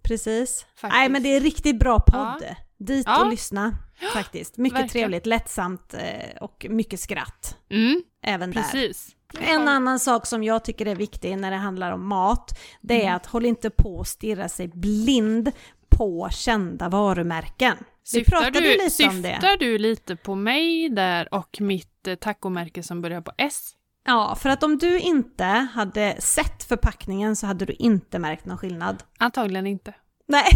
[0.03, 0.65] precis.
[0.75, 0.97] Faktiskt.
[0.99, 2.43] Nej men det är riktigt bra podd.
[2.79, 3.21] Dit Ja.
[3.23, 3.75] och lyssna
[4.13, 4.57] faktiskt.
[4.57, 4.89] Mycket verkligen.
[4.89, 7.57] trevligt, lättsamt eh, och mycket skratt.
[7.69, 8.61] Mm, Även där.
[8.61, 9.09] precis.
[9.39, 13.07] En annan sak som jag tycker är viktig när det handlar om mat, det Mm.
[13.07, 15.51] är att håll inte på och stirra sig blind
[15.89, 17.77] på kända varumärken.
[17.79, 23.01] Vi Syftar du, lite syftar du lite på mig där och mitt eh, tacomärke som
[23.01, 23.71] börjar på S?
[24.05, 28.57] Ja, för att om du inte hade sett förpackningen så hade du inte märkt någon
[28.57, 29.03] skillnad.
[29.17, 29.93] Antagligen inte.
[30.27, 30.43] Nej.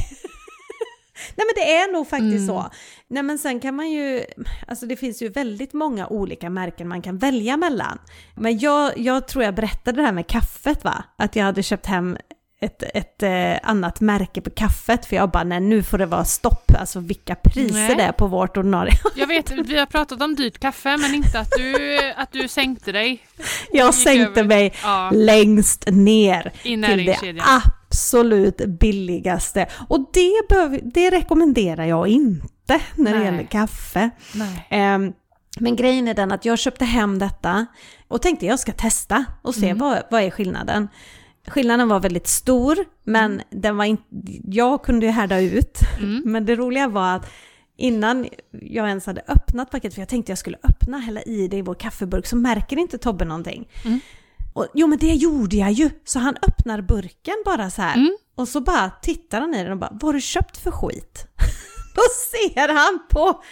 [1.36, 2.48] Nej men det är nog faktiskt Mm.
[2.48, 2.70] så.
[3.08, 4.24] Nej men sen kan man ju,
[4.68, 8.00] alltså det finns ju väldigt många olika märken man kan välja mellan.
[8.36, 11.04] Men jag, jag tror jag berättade det här med kaffet va?
[11.18, 12.18] Att jag hade köpt hem
[12.62, 16.26] ett, ett eh, annat märke på kaffet för jag bara nej nu får det vara
[16.26, 17.96] stopp, alltså vilka priser Nej.
[17.96, 18.94] det är på vårt ordinarie.
[19.16, 22.92] Jag vet, vi har pratat om dyrt kaffe men inte att du, att du sänkte
[22.92, 23.24] dig.
[23.72, 24.44] Jag sänkte över.
[24.44, 27.42] mig Ja, längst ner i till det
[27.90, 29.68] absolut billigaste.
[29.90, 33.26] Och det, behöver, det rekommenderar jag inte när det Nej.
[33.26, 34.10] gäller kaffe.
[34.70, 35.14] Ehm,
[35.60, 37.66] men grejen är den att jag köpte hem detta
[38.08, 39.78] och tänkte jag ska testa och se Mm.
[39.78, 40.88] vad, vad är skillnaden.
[41.48, 44.04] Skillnaden var väldigt stor, men den var inte,
[44.46, 45.80] jag kunde ju härda ut.
[46.00, 46.22] Mm.
[46.26, 47.30] Men det roliga var att
[47.78, 51.58] innan jag ens hade öppnat paketet, för jag tänkte jag skulle öppna, hälla i det
[51.58, 53.70] i vår kaffeburk, så märker inte Tobbe någonting.
[53.86, 54.00] Mm.
[54.54, 55.90] Och, jo men det gjorde jag ju!
[56.06, 57.96] Så han öppnar burken bara så här.
[57.96, 58.18] Mm.
[58.36, 61.28] Och så bara tittar han i den och bara, vad har du köpt för skit?
[61.96, 63.44] Då ser han på,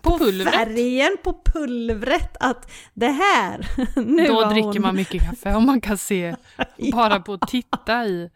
[0.00, 0.54] på, pulvret.
[0.54, 3.66] färgen på pulvret att det här,
[4.00, 6.36] nu Då dricker hon man mycket kaffe om man kan se
[6.92, 8.30] bara på att titta i.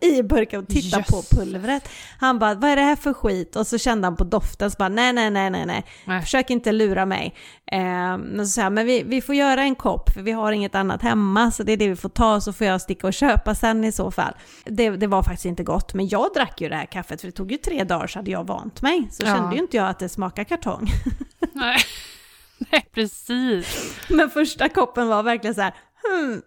[0.00, 1.06] i burken och titta Yes.
[1.10, 1.88] på pulvret.
[2.20, 3.56] Han bara, vad är det här för skit?
[3.56, 6.20] Och så kände han på doften, så bara, nej, nej, nej, nej, nej, Nej.
[6.20, 7.34] försök inte lura mig.
[7.72, 7.78] Eh,
[8.18, 11.02] men så sa men vi, vi får göra en kopp, för vi har inget annat
[11.02, 13.84] hemma, så det är det vi får ta, så får jag sticka och köpa sen
[13.84, 14.34] i så fall.
[14.64, 17.32] Det, det var faktiskt inte gott, men jag drack ju det här kaffet, för det
[17.32, 19.08] tog ju tre dagar så hade jag vant mig.
[19.12, 19.34] Så Ja.
[19.34, 20.88] kände ju inte jag att det smakade kartong.
[21.52, 21.76] Nej.
[22.72, 23.94] Nej, precis.
[24.10, 26.42] men första koppen var verkligen så här, hmm,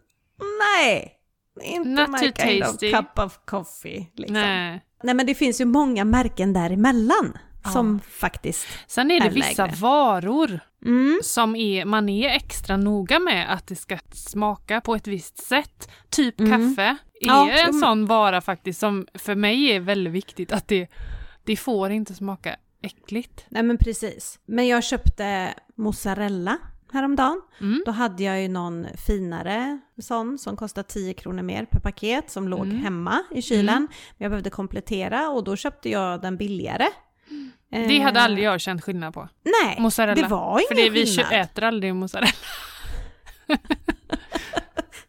[0.60, 1.14] nej,
[1.62, 2.94] inte Not my kind tasty.
[2.94, 4.12] of cup of coffee.
[4.16, 4.34] Liksom.
[4.34, 4.82] Nej.
[5.04, 7.70] Nej men det finns ju många märken däremellan Ja.
[7.70, 8.68] som faktiskt...
[8.88, 9.78] Sen är det Är vissa lägre.
[9.78, 11.20] varor Mm.
[11.24, 15.90] som är, man är extra noga med att det ska smaka på ett visst sätt.
[16.10, 16.52] Typ Mm.
[16.76, 16.82] kaffe
[17.22, 20.88] är Ja, en men- sån vara faktiskt som för mig är väldigt viktigt att det,
[21.44, 23.46] det får inte smaka äckligt.
[23.50, 24.40] Nej men precis.
[24.46, 26.58] Men jag köpte mozzarella
[26.94, 27.42] häromdagen.
[27.62, 27.84] Mm.
[27.86, 32.48] Då hade jag ju någon finare sån som kostar 10 kronor mer per paket som
[32.48, 32.78] låg Mm.
[32.78, 33.88] hemma i kylen.
[34.18, 36.88] Men jag behövde komplettera och då köpte jag den billigare.
[37.70, 39.30] Det Eh, hade aldrig jag känt skillnad på.
[39.64, 40.22] Nej, Mozzarella.
[40.22, 41.34] det var ingen För det, vi skillnad.
[41.34, 42.28] äter aldrig mozzarella.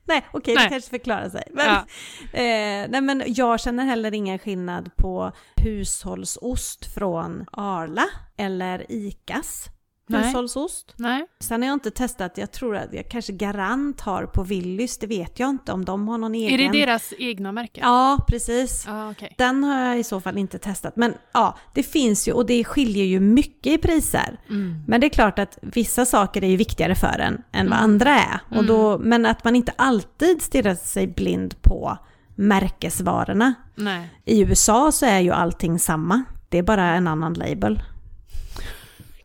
[0.05, 0.65] Nej, okej, Nej.
[0.65, 1.43] det kanske förklarar sig.
[1.53, 1.77] Men, Ja.
[2.39, 8.05] eh, nej, men jag känner heller ingen skillnad på hushållsost från Arla
[8.37, 9.67] eller Icas
[10.09, 10.25] Nej.
[10.27, 10.95] hushållsost.
[10.97, 11.27] Nej.
[11.41, 15.07] Sen har jag inte testat, jag tror att jag kanske Garant har på Willys, det
[15.07, 16.73] vet jag inte om de har någon Är egen.
[16.73, 17.83] det deras egna märken?
[17.87, 18.85] Ja, precis.
[18.87, 19.35] Ja, okej.
[19.39, 20.97] Den har jag i så fall inte testat.
[20.97, 24.41] Men ja, det finns ju och det skiljer ju mycket i priser.
[24.49, 24.83] Mm.
[24.87, 27.85] Men det är klart att vissa saker är ju viktigare för en än vad Mm.
[27.85, 28.41] andra är.
[28.59, 31.99] Och då, Men att man inte alltid stirrar sig blind på
[32.35, 33.55] märkesvarorna.
[33.75, 34.09] Nej.
[34.25, 36.25] I USA så är ju allting samma.
[36.49, 37.83] Det är bara en annan label.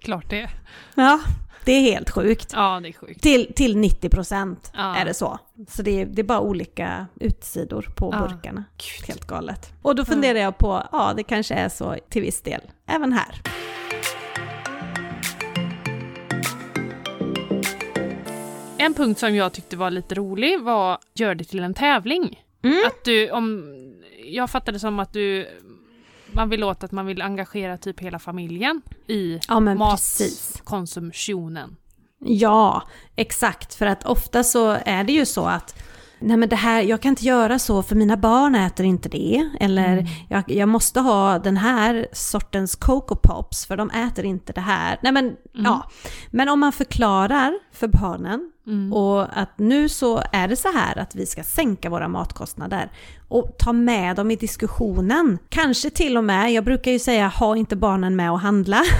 [0.03, 0.49] Klart det.
[0.95, 1.19] Ja,
[1.65, 2.51] det är helt sjukt.
[2.55, 3.21] Ja, det är sjukt.
[3.21, 4.95] Till, till 90 procent Ja.
[4.95, 5.39] är det så.
[5.69, 8.19] Så det är, det är bara olika utsidor på Ja.
[8.27, 8.63] burkarna.
[8.77, 9.07] Gud.
[9.07, 9.73] Helt galet.
[9.81, 13.41] Och då funderar jag på, ja det kanske är så till viss del, även här.
[18.77, 22.43] En punkt som jag tyckte var lite rolig var gör det till en tävling.
[22.63, 22.77] Mm.
[22.87, 23.75] Att du, om,
[24.25, 25.47] jag fattade som att du,
[26.35, 31.75] man vill åt att man vill engagera typ hela familjen i Ja matkonsumtionen.
[32.25, 32.83] Ja,
[33.15, 33.73] exakt.
[33.73, 35.83] För att ofta så är det ju så att
[36.23, 39.49] nej men det här, jag kan inte göra så för mina barn äter inte det.
[39.59, 40.05] Eller Mm.
[40.29, 44.99] jag, jag måste ha den här sortens Coco Pops för de äter inte det här.
[45.03, 45.37] Nej men, Mm.
[45.53, 45.89] ja.
[46.31, 48.93] Men om man förklarar för barnen Mm.
[48.93, 52.91] och att nu så är det så här att vi ska sänka våra matkostnader
[53.27, 55.37] och ta med dem i diskussionen.
[55.49, 58.81] Kanske till och med, jag brukar ju säga ha inte barnen med och handla.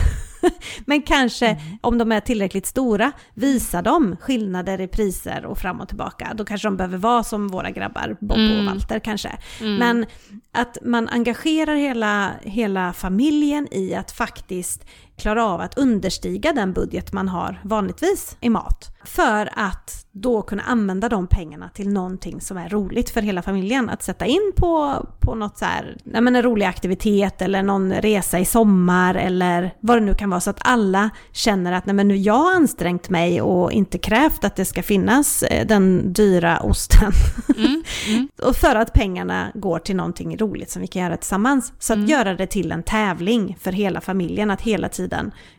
[0.86, 1.78] Men kanske Mm.
[1.82, 6.34] om de är tillräckligt stora, visa dem skillnader i priser och fram och tillbaka.
[6.36, 8.66] Då kanske de behöver vara som våra grabbar, Bob och Mm.
[8.66, 9.32] Walter kanske.
[9.62, 9.76] Mm.
[9.76, 10.06] Men
[10.52, 14.86] att man engagerar hela, hela familjen i att faktiskt
[15.18, 18.90] klara av att understiga den budget man har vanligtvis i mat.
[19.06, 23.90] För att då kunna använda de pengarna till någonting som är roligt för hela familjen.
[23.90, 28.46] Att sätta in på, på något så här, en rolig aktivitet eller någon resa i
[28.46, 30.42] sommar eller vad det nu kan vara.
[30.42, 34.44] Så att alla känner att nej men nu jag har ansträngt mig och inte krävt
[34.44, 37.12] att det ska finnas eh, den dyra osten.
[37.58, 37.84] Mm.
[38.08, 38.30] Mm.
[38.44, 41.74] Och för att pengarna går till någonting roligt som vi kan göra tillsammans.
[41.80, 42.10] Så att Mm.
[42.10, 45.03] göra det till en tävling för hela familjen, att hela tiden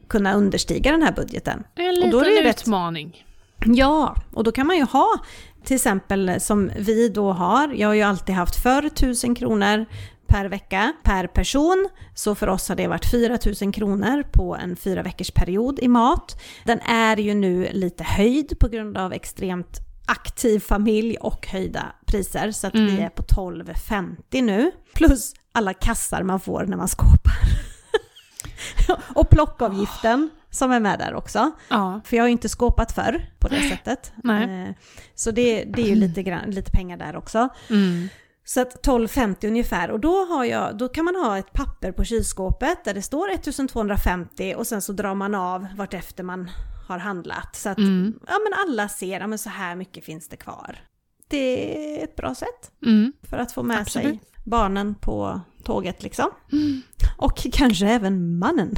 [0.09, 1.65] kunna understiga den här budgeten.
[1.75, 3.25] En Och då är det liten rätt- utmaning.
[3.67, 5.09] Ja, och då kan man ju ha
[5.65, 9.87] till exempel som vi då har, jag har ju alltid haft för 1000 kronor
[10.27, 11.89] per vecka per person.
[12.15, 16.43] Så för oss har det varit 4000 kronor på en fyra veckors period i mat.
[16.65, 22.51] Den är ju nu lite höjd på grund av extremt aktiv familj och höjda priser.
[22.51, 23.05] Så att vi Mm.
[23.05, 24.71] är på 12,50 nu.
[24.95, 27.35] Plus alla kassar man får när man skåpar.
[29.15, 31.51] och plockavgiften som är med där också.
[31.69, 32.01] Ja.
[32.05, 34.13] För jag har ju inte skåpat förr på det sättet.
[34.25, 34.69] Nej.
[34.69, 34.75] Eh,
[35.15, 37.49] Så det, det är ju lite, grann, lite pengar där också.
[37.71, 38.09] Mm.
[38.47, 39.91] Så att 12,50 ungefär.
[39.91, 43.31] Och då, har jag, då kan man ha ett papper på kylskåpet där det står
[43.31, 46.51] 1250 och sen så drar man av vartefter man
[46.89, 47.57] har handlat.
[47.57, 48.15] Så att Mm.
[48.27, 50.79] ja, men alla ser, ja men så här mycket finns det kvar.
[51.29, 53.13] Det är ett bra sätt Mm.
[53.31, 54.07] för att få med Absolut.
[54.09, 56.31] sig barnen på tåget liksom.
[57.17, 58.75] Och kanske även mannen.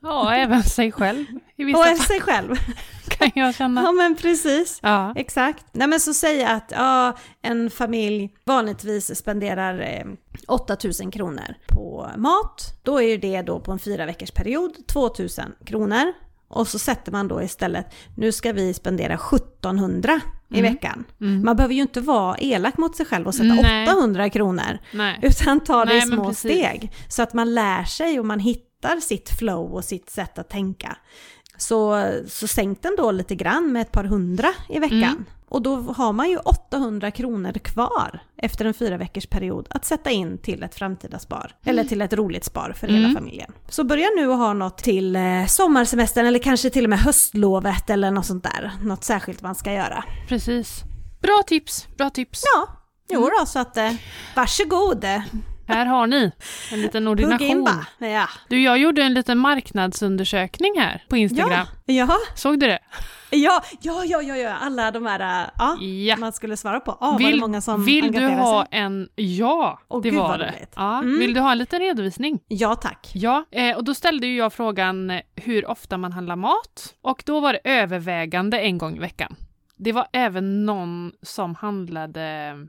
[0.00, 1.24] Ja, även sig själv
[1.56, 2.54] i vissa Och fall sig själv.
[3.08, 3.82] kan jag känna.
[3.82, 4.78] Ja men precis.
[4.82, 5.12] Ja.
[5.16, 5.64] Exakt.
[5.72, 10.04] Nej men så säga att ja, en familj vanligtvis spenderar eh,
[10.48, 12.80] 8000 kronor på mat.
[12.82, 16.12] Då är ju det då på en fyra veckors period 2000 kronor.
[16.48, 20.20] Och så sätter man då istället, nu ska vi spendera 1700
[20.50, 20.72] i Mm.
[20.72, 21.04] veckan.
[21.20, 21.44] Mm.
[21.44, 23.88] Man behöver ju inte vara elak mot sig själv och sätta Nej.
[23.88, 24.78] 800 kronor.
[24.92, 25.18] Nej.
[25.22, 26.92] Utan ta det i små steg.
[27.08, 30.96] Så att man lär sig och man hittar sitt flow och sitt sätt att tänka.
[31.56, 35.02] Så, så sänk den då lite grann med ett par hundra i veckan.
[35.02, 35.24] Mm.
[35.48, 40.10] Och då har man ju 800 kronor kvar efter en fyra veckors period att sätta
[40.10, 41.54] in till ett framtida spar.
[41.64, 43.14] Eller till ett roligt spar för hela Mm.
[43.14, 43.52] familjen.
[43.68, 47.90] Så börja nu att ha något till eh, sommarsemestern eller kanske till och med höstlovet
[47.90, 48.70] eller något sånt där.
[48.82, 50.04] Något särskilt man ska göra.
[50.28, 50.82] Precis.
[51.22, 52.42] Bra tips, bra tips.
[52.54, 52.68] Ja,
[53.12, 53.30] jo Mm.
[53.40, 53.92] då så att eh,
[54.36, 55.04] varsågod.
[55.68, 56.32] Här har ni
[56.72, 57.68] en liten ordination.
[57.98, 58.28] Ja.
[58.48, 61.66] Du, jag gjorde en liten marknadsundersökning här på Instagram.
[61.86, 62.78] Ja, Såg du det?
[63.30, 66.16] ja, ja, ja, ja, ja, alla de här, äh, ja, Ja.
[66.16, 66.98] man skulle svara på.
[67.00, 68.78] Ja, var det Vill, många som vill du ha sig?
[68.78, 69.08] en...
[69.14, 70.54] Ja, Åh, det var det.
[70.76, 70.98] Ja.
[70.98, 71.18] Mm.
[71.18, 72.40] Vill du ha en liten redovisning?
[72.48, 73.10] Ja, tack.
[73.14, 77.22] Ja, eh, och då ställde ju jag frågan eh, hur ofta man handlar mat och
[77.26, 79.36] då var det övervägande en gång i veckan.
[79.78, 82.20] Det var även någon som handlade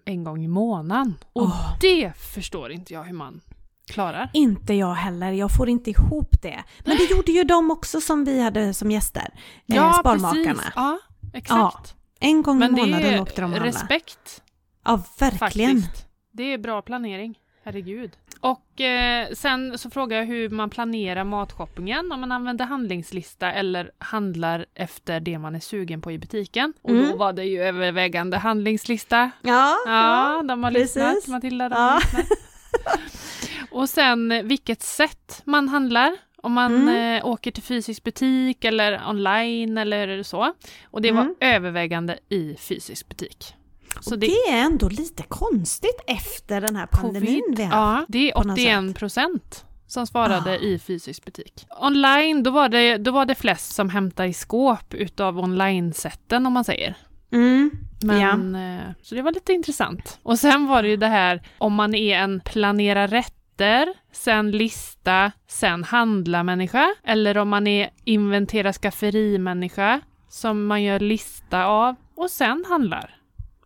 [0.05, 1.13] en gång i månaden.
[1.33, 1.75] Och Åh.
[1.81, 3.41] det förstår inte jag hur man
[3.87, 4.29] klarar.
[4.33, 6.63] Inte jag heller, jag får inte ihop det.
[6.85, 9.33] Men det gjorde ju de också som vi hade som gäster.
[9.73, 10.53] eh, Sparmakarna.
[10.53, 10.71] precis.
[10.75, 10.99] Ja,
[11.33, 11.95] exakt.
[12.19, 13.77] En gång Men i det månaden åkte de och är handlade.
[13.83, 14.41] respekt
[14.85, 15.81] Ja, verkligen.
[15.81, 16.07] faktiskt.
[16.31, 17.37] Det är bra planering.
[17.71, 18.11] Herregud.
[18.39, 23.91] Och eh, sen så frågar jag hur man planerar matshoppingen, om man använder handlingslista eller
[23.97, 26.73] handlar efter det man är sugen på i butiken.
[26.81, 27.17] Och då Mm.
[27.17, 29.31] var det ju övervägande handlingslista.
[29.41, 30.95] Ja, Ja, de har precis.
[30.95, 31.27] lyssnat.
[31.27, 31.95] Matilda, de har Ja.
[32.17, 32.27] lyssnat.
[33.71, 36.15] Och sen eh, vilket sätt man handlar.
[36.41, 37.15] Om man Mm.
[37.19, 40.53] eh, åker till fysisk butik eller online eller så.
[40.85, 41.35] Och det var Mm.
[41.39, 43.53] övervägande i fysisk butik.
[44.01, 47.77] Så Och det är ändå lite konstigt efter den här pandemin vi har.
[47.77, 50.55] Ja, det är på något 81 procent som svarade Ah.
[50.55, 51.65] i fysisk butik.
[51.81, 56.53] Online, då var, det, då var det flest som hämtade i skåp utav online-sätten om
[56.53, 56.95] man säger.
[57.31, 57.71] Mm.
[58.03, 60.19] Men, eh, Så det var lite intressant.
[60.23, 65.31] Och sen var det ju det här om man är en planera rätter, sen lista,
[65.47, 66.95] sen handla människa.
[67.03, 73.16] Eller om man är inventera skafferi-människa som man gör lista av och sen handlar.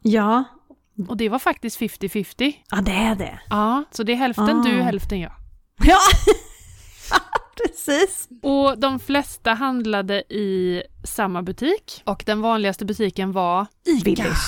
[0.02, 0.44] Ja.
[1.08, 2.54] Och det var faktiskt 50-50.
[2.72, 3.40] ja, det är det.
[3.50, 4.64] Ja, så det är hälften Ah.
[4.64, 5.32] du, hälften jag.
[5.84, 5.98] Ja,
[7.68, 8.28] precis.
[8.44, 14.04] Och de flesta handlade i samma butik och den vanligaste butiken var ICA.
[14.06, 14.40] Willys.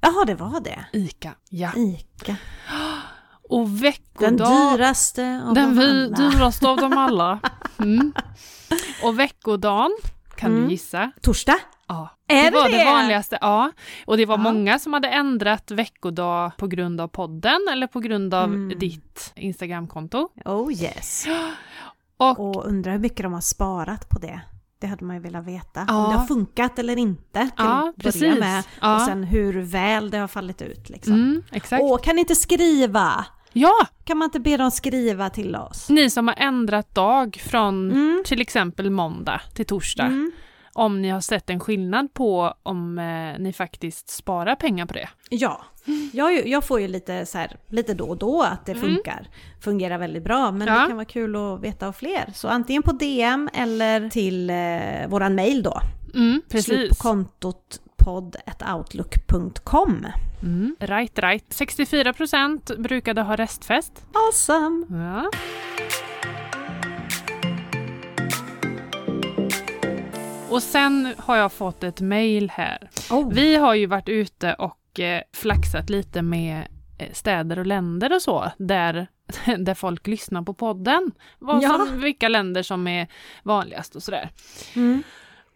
[0.00, 0.84] Jaha, det var det.
[0.92, 1.34] ICA.
[1.50, 1.70] Ja.
[1.76, 2.36] Ica.
[3.48, 4.72] Och Den veckodag...
[4.78, 6.30] dyraste av Den dem alla.
[6.30, 7.40] dyraste av dem alla.
[7.80, 8.12] Mm.
[9.02, 9.90] Och veckodagen,
[10.36, 10.64] kan Mm.
[10.64, 11.10] du gissa?
[11.22, 11.58] Torsdag?
[11.88, 12.08] Ja.
[12.26, 12.84] Det var det det?
[12.84, 13.70] vanligaste, ja.
[14.06, 14.42] Och det var Ja.
[14.42, 18.78] många som hade ändrat veckodag på grund av podden eller på grund av Mm.
[18.78, 20.28] ditt Instagramkonto.
[20.44, 21.26] Oh yes.
[22.16, 24.40] Och Och undrar hur mycket de har sparat på det.
[24.80, 25.84] Det hade man ju velat veta.
[25.88, 26.04] Ja.
[26.06, 28.38] Om det har funkat eller inte till ja, att börja precis.
[28.40, 28.64] med.
[28.80, 28.94] Ja.
[28.94, 31.14] Och sen hur väl det har fallit ut liksom.
[31.14, 31.82] mm, exakt.
[31.82, 33.24] Åh, kan ni inte skriva?
[33.52, 35.88] Ja, Kan man inte be dem skriva till oss?
[35.88, 38.22] ni som har ändrat dag från Mm.
[38.26, 40.04] till exempel måndag till torsdag.
[40.06, 40.32] Mm.
[40.78, 45.08] Om ni har sett en skillnad på om eh, ni faktiskt sparar pengar på det.
[45.30, 45.60] Ja,
[46.12, 48.84] jag, jag får ju lite, så här, lite då och då att det Mm.
[48.84, 49.28] funkar.
[49.60, 50.74] Fungerar väldigt bra, men Ja.
[50.80, 52.30] det kan vara kul att veta av fler.
[52.34, 54.56] Så antingen på DM eller till eh,
[55.08, 55.80] våran mail då.
[56.14, 56.98] Mm, precis.
[56.98, 60.06] kontot podd.outlook.com.
[60.42, 60.76] Mm.
[60.80, 61.44] Right, right.
[61.48, 64.06] 64% brukade ha restfest.
[64.14, 64.86] Awesome!
[64.90, 65.30] Ja.
[70.50, 72.90] Och sen har jag fått ett mail här.
[73.10, 73.32] Oh.
[73.32, 76.68] Vi har ju varit ute och eh, flaxat lite med
[76.98, 79.06] eh, städer och länder och så, där,
[79.58, 81.10] där folk lyssnar på podden.
[81.38, 81.68] Vad Ja.
[81.88, 83.06] som, vilka länder som är
[83.42, 84.30] vanligast och sådär.
[84.76, 85.02] Mm.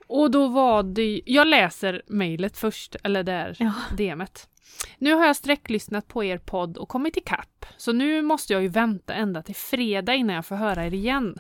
[0.07, 3.73] Och då var det, jag läser mejlet först, eller där, Ja.
[3.97, 4.49] DMet.
[4.99, 8.69] Nu har jag sträcklyssnat på er podd och kommit ikapp, så nu måste jag ju
[8.69, 11.39] vänta ända till fredag innan jag får höra er igen.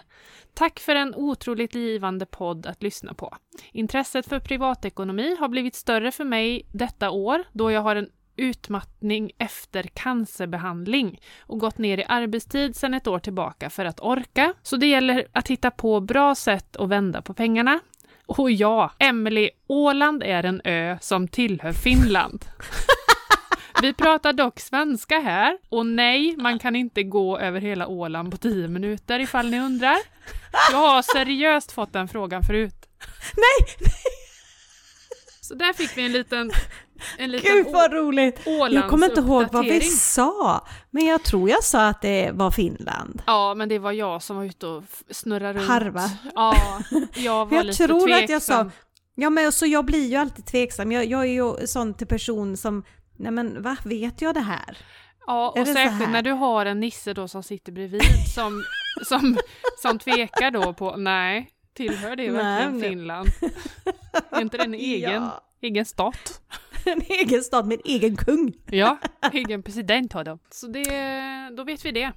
[0.54, 3.36] Tack för en otroligt givande podd att lyssna på.
[3.72, 9.30] Intresset för privatekonomi har blivit större för mig detta år då jag har en utmattning
[9.38, 14.54] efter cancerbehandling och gått ner i arbetstid sedan ett år tillbaka för att orka.
[14.62, 17.80] Så det gäller att hitta på bra sätt att vända på pengarna.
[18.26, 22.44] Och ja, Emelie, Åland är en ö som tillhör Finland.
[23.82, 28.36] Vi pratar dock svenska här och nej, man kan inte gå över hela Åland på
[28.36, 29.96] tio minuter ifall ni undrar.
[30.72, 32.74] Jag har seriöst fått den frågan förut.
[33.36, 33.88] Nej!
[35.40, 36.50] Så där fick vi en liten,
[37.18, 38.40] en liten Gud vad roligt!
[38.46, 42.30] Ålands Jag kommer inte ihåg vad vi sa, men jag tror jag sa att det
[42.34, 43.22] var Finland.
[43.26, 45.68] Ja, men det var jag som var ute och snurrade runt.
[45.68, 46.10] Harva.
[46.34, 46.56] Ja,
[47.16, 48.24] jag var Jag lite tror tveksam.
[48.24, 48.70] att jag sa,
[49.14, 52.56] ja men så jag blir ju alltid tveksam, jag, jag är ju sån till person
[52.56, 52.84] som,
[53.22, 54.78] nej men va, vet jag det här?
[55.26, 58.02] Ja, och särskilt när du har en nisse då som sitter bredvid
[58.34, 58.64] som,
[59.04, 59.38] som,
[59.82, 63.28] som tvekar då på, nej, tillhör det verkligen Nej, Finland?
[64.30, 65.44] Är inte det en egen, Ja.
[65.60, 66.40] egen stat?
[66.84, 68.52] En egen stad med en egen kung.
[68.66, 68.98] Ja,
[69.32, 70.38] egen president har de.
[70.50, 70.84] Så det,
[71.56, 72.12] då vet vi det.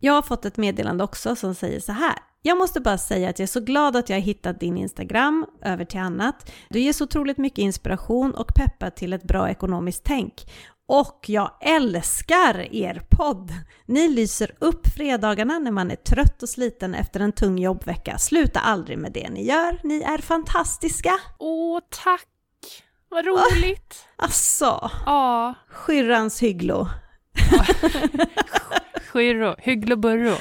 [0.00, 2.14] Jag har fått ett meddelande också som säger så här.
[2.42, 5.46] Jag måste bara säga att jag är så glad att jag har hittat din Instagram
[5.62, 6.52] över till annat.
[6.68, 10.46] Du ger så otroligt mycket inspiration och peppar till ett bra ekonomiskt tänk.
[10.88, 13.52] Och jag älskar er podd!
[13.86, 18.18] Ni lyser upp fredagarna när man är trött och sliten efter en tung jobbvecka.
[18.18, 19.80] Sluta aldrig med det ni gör.
[19.84, 21.12] Ni är fantastiska!
[21.38, 22.28] Åh, tack!
[23.08, 24.04] Vad roligt!
[24.20, 26.88] Alltså, Ja, Skyrrans hygglo.
[29.12, 30.34] Skyrro, Hygglo Burro.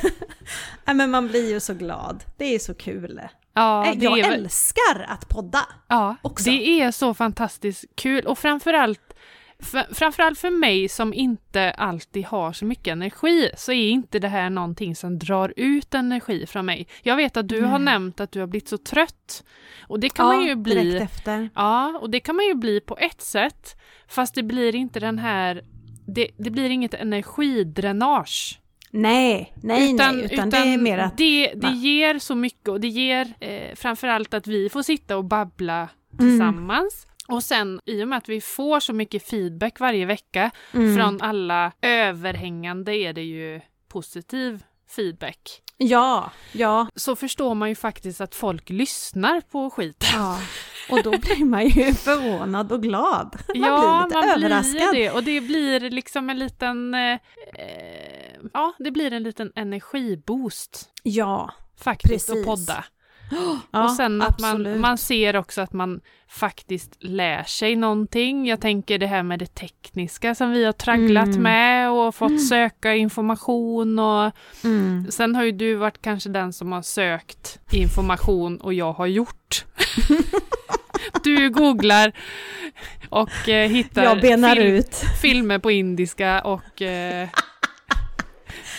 [0.84, 2.24] Nej men man blir ju så glad.
[2.36, 3.20] Det är så kul.
[3.54, 5.66] Ja, det jag är älskar att podda.
[5.88, 6.50] Ja, också.
[6.50, 9.14] det är så fantastiskt kul och framförallt
[9.62, 14.28] för, framförallt för mig som inte alltid har så mycket energi så är inte det
[14.28, 16.88] här någonting som drar ut energi från mig.
[17.02, 17.84] Jag vet att du har Nej.
[17.84, 19.44] nämnt att du har blivit så trött
[19.82, 20.74] och det kan man ju bli.
[20.74, 21.50] direkt efter.
[21.54, 23.76] Ja, och det kan man ju bli på ett sätt
[24.08, 25.62] fast det blir inte den här
[26.06, 28.60] det, det blir inget energidränage.
[28.90, 31.18] Nej, nej, nej, utan, det är mer att...
[31.18, 35.24] det, det ger så mycket och det ger eh, framförallt att vi får sitta och
[35.24, 35.88] babbla
[36.18, 36.30] Mm.
[36.30, 37.06] tillsammans.
[37.28, 40.96] Och sen i och med att vi får så mycket feedback varje vecka Mm.
[40.96, 44.62] från alla överhängande är det ju positiv
[44.96, 45.62] feedback.
[45.76, 50.04] Ja, ja, Så förstår man ju faktiskt att folk lyssnar på skit.
[50.14, 50.38] ja.
[50.90, 53.36] Och då blir man ju förvånad och glad.
[53.48, 54.90] Man ja, blir lite man överraskad.
[54.90, 57.18] blir det och det blir liksom en liten, eh, eh,
[58.52, 62.40] ja det blir en liten energiboost Ja, faktiskt Precis.
[62.40, 62.84] att podda.
[63.70, 64.80] ja och sen att man, absolut.
[64.80, 68.46] man ser också att man faktiskt lär sig någonting.
[68.46, 71.42] Jag tänker det här med det tekniska som vi har tragglat Mm.
[71.42, 74.32] med och fått söka information och
[74.64, 75.06] Mm.
[75.10, 79.64] sen har ju du varit kanske den som har sökt information och jag har gjort.
[81.24, 82.12] du googlar
[83.08, 84.82] och eh, hittar film-
[85.22, 87.28] filmer på indiska och eh,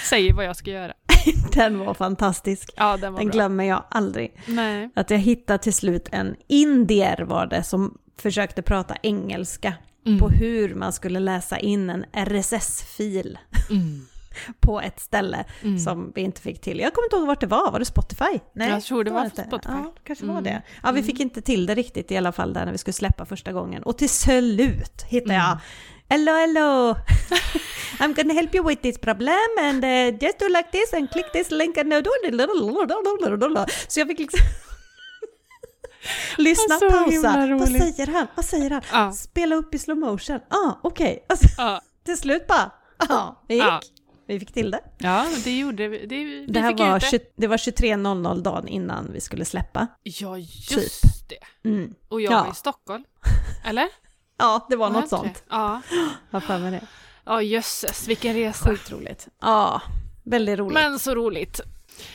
[0.10, 0.94] säger vad jag ska göra.
[1.54, 2.70] Den var fantastisk.
[2.76, 3.34] Ja, den var Den bra.
[3.34, 4.38] glömmer jag aldrig.
[4.46, 4.90] Nej.
[4.96, 9.74] Att jag hittade till slut en indier var det som försökte prata engelska.
[10.06, 10.20] Mm.
[10.20, 13.38] på hur man skulle läsa in en RSS-fil
[13.70, 14.06] Mm.
[14.60, 15.80] på ett ställe Mm.
[15.80, 16.80] som vi inte fick till.
[16.80, 18.40] Jag kommer inte ihåg vart det var, var det Spotify?
[18.54, 19.44] Nej, Jag tror det var inte.
[19.44, 19.74] Spotify.
[19.74, 20.44] Ja, kanske var Mm.
[20.44, 20.62] det.
[20.84, 23.26] Ja, vi fick inte till det riktigt i alla fall där när vi skulle släppa
[23.26, 23.84] första gången.
[23.84, 25.58] Och till slut hittade jag Mm.
[26.10, 26.96] Hello, hello!
[28.00, 31.32] I'm gonna help you with this problem and uh, just do like this and click
[31.34, 32.10] this link and do
[33.88, 34.40] Så jag fick liksom
[36.38, 37.48] lyssna, Så pausa.
[37.60, 38.28] Vad säger han?
[38.36, 38.82] Vad säger han?
[38.92, 39.12] Ja.
[39.14, 40.40] Spela upp i slow motion.
[40.50, 41.26] Ah, okej.
[41.30, 41.82] Alltså, Ja.
[42.06, 42.72] till slut bara,
[43.10, 43.64] ja, det gick.
[43.64, 43.82] Ja.
[44.28, 44.80] Vi fick till det.
[44.98, 45.98] ja, det gjorde vi.
[46.06, 47.08] Det, vi Det här var, ut det.
[47.10, 49.88] 20, det var 23.00 dagen innan vi skulle släppa.
[50.04, 51.30] Ja, just Typ.
[51.30, 51.70] det.
[51.70, 51.94] Mm.
[52.10, 52.44] Och jag Ja.
[52.44, 53.04] var i Stockholm.
[53.66, 53.88] Eller?
[54.38, 55.44] Ja, det var Var något sånt.
[55.50, 55.82] Ja.
[56.30, 56.88] Vad för mig det.
[57.26, 58.70] Ja, jösses, vilken resa.
[58.70, 59.28] Sjukt roligt.
[59.42, 59.82] Ja,
[60.24, 60.74] väldigt roligt.
[60.74, 61.62] Men så roligt.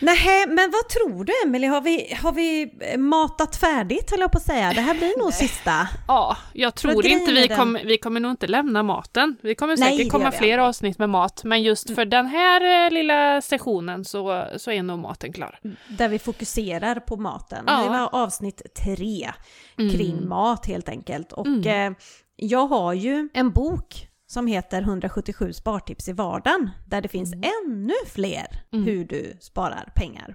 [0.00, 1.68] Nej, men vad tror du Emelie?
[1.70, 4.72] Har vi, har vi matat färdigt höll jag på att säga?
[4.72, 5.88] Det här blir nog sista.
[6.08, 9.36] Ja, jag tror inte vi kommer, vi kommer nog inte lämna maten.
[9.42, 12.86] Vi kommer Nej, säkert det komma fler avsnitt med mat, men just för den här
[12.86, 15.58] eh, lilla sessionen så, så är nog maten klar.
[15.88, 17.64] Där vi fokuserar på maten.
[17.66, 17.82] Ja.
[17.82, 19.30] Det var avsnitt tre
[19.76, 20.28] kring Mm.
[20.28, 21.32] mat helt enkelt.
[21.32, 21.92] Och Mm.
[21.92, 21.98] eh,
[22.36, 26.70] jag har ju en bok som heter 177 spartips i vardagen.
[26.86, 28.84] Där det finns ännu fler Mm.
[28.84, 30.34] hur du sparar pengar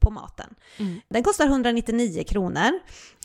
[0.00, 0.54] på maten.
[0.78, 1.00] Mm.
[1.08, 2.70] Den kostar 199 kronor.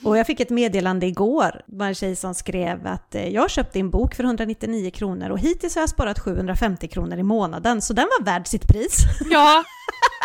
[0.04, 1.62] Och jag fick ett meddelande igår.
[1.68, 4.92] Det var en tjej som skrev att eh, jag har köpt din bok för 199
[4.92, 7.82] kronor och hittills har jag sparat 750 kronor i månaden.
[7.82, 8.98] Så den var värd sitt pris.
[9.32, 9.64] Ja,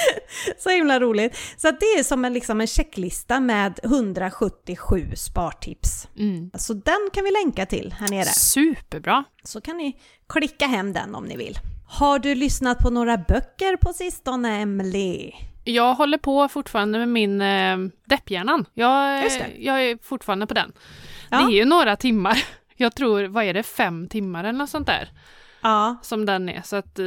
[0.58, 1.36] Så himla roligt.
[1.56, 6.08] Så det är som en, liksom en checklista med 177 spartips.
[6.18, 6.50] mm.
[6.54, 8.24] Så den kan vi länka till här nere.
[8.24, 9.24] superbra.
[9.44, 9.96] Så kan ni
[10.28, 11.58] klicka hem den om ni vill.
[11.88, 15.32] Har du lyssnat på några böcker på sistone, Emily?
[15.64, 18.64] Jag håller på fortfarande med min eh, depphjärnan.
[18.74, 19.24] Jag,
[19.58, 20.72] jag är fortfarande på den.
[21.30, 21.38] Ja.
[21.38, 22.44] Det är ju några timmar.
[22.76, 25.10] Jag tror, vad är det, fem timmar eller något sånt där
[25.62, 25.96] Ja.
[26.02, 26.62] som den är.
[26.62, 27.04] Så att, eh,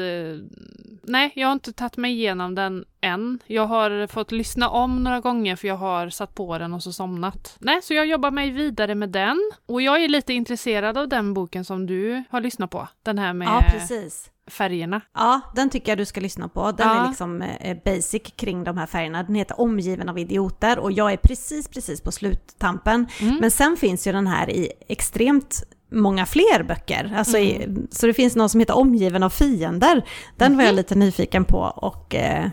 [1.04, 3.40] nej, jag har inte tagit mig igenom den än.
[3.46, 6.94] Jag har fått lyssna om några gånger för jag har satt på den och så
[6.94, 7.58] somnat.
[7.60, 9.52] Nej, så jag jobbar mig vidare med den.
[9.66, 12.88] Och jag är lite intresserad av den boken som du har lyssnat på.
[13.04, 14.32] Den här med ja, precis.
[14.48, 15.02] färgerna.
[15.14, 16.72] Ja, den tycker jag du ska lyssna på.
[16.72, 17.04] Den Ja.
[17.04, 19.24] är liksom eh, basic kring de här färgerna.
[19.24, 23.08] Den heter Omgiven av idioter och jag är precis, precis på sluttampen.
[23.22, 23.38] Mm.
[23.42, 27.14] Men sen finns ju den här i extremt många fler böcker.
[27.18, 30.06] Alltså i, så det finns någon som heter Omgiven av fiender.
[30.38, 32.50] Den var jag lite nyfiken på och eh,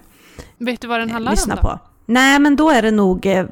[0.58, 1.68] Vet du vad den handlar lyssna om då?
[1.68, 1.78] på.
[2.06, 3.46] Nej, men då är det nog eh,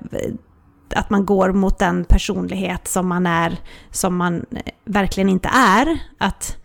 [0.94, 3.56] att man går mot den personlighet som man är,
[3.90, 5.98] som man eh, verkligen inte är.
[6.18, 6.56] Att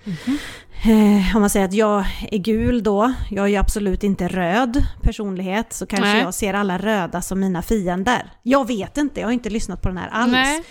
[0.83, 4.85] eh, om man säger att jag är gul då, jag är ju absolut inte röd
[5.01, 6.21] personlighet, så kanske Nej.
[6.21, 8.31] jag ser alla röda som mina fiender.
[8.43, 10.31] Jag vet inte, jag har inte lyssnat på den här alls.
[10.31, 10.63] Nej.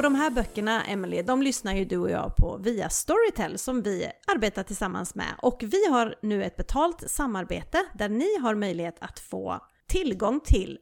[0.00, 3.82] Och de här böckerna, Emily, de lyssnar ju du och jag på via Storytel som
[3.82, 5.26] vi arbetar tillsammans med.
[5.42, 10.78] Och vi har nu ett betalt samarbete där ni har möjlighet att få tillgång till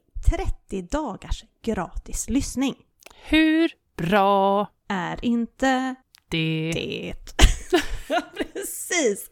[0.66, 2.74] 30 dagars gratis lyssning.
[3.28, 5.94] Hur bra Är inte
[6.28, 6.70] det...
[6.74, 7.14] det?
[8.54, 9.30] Precis!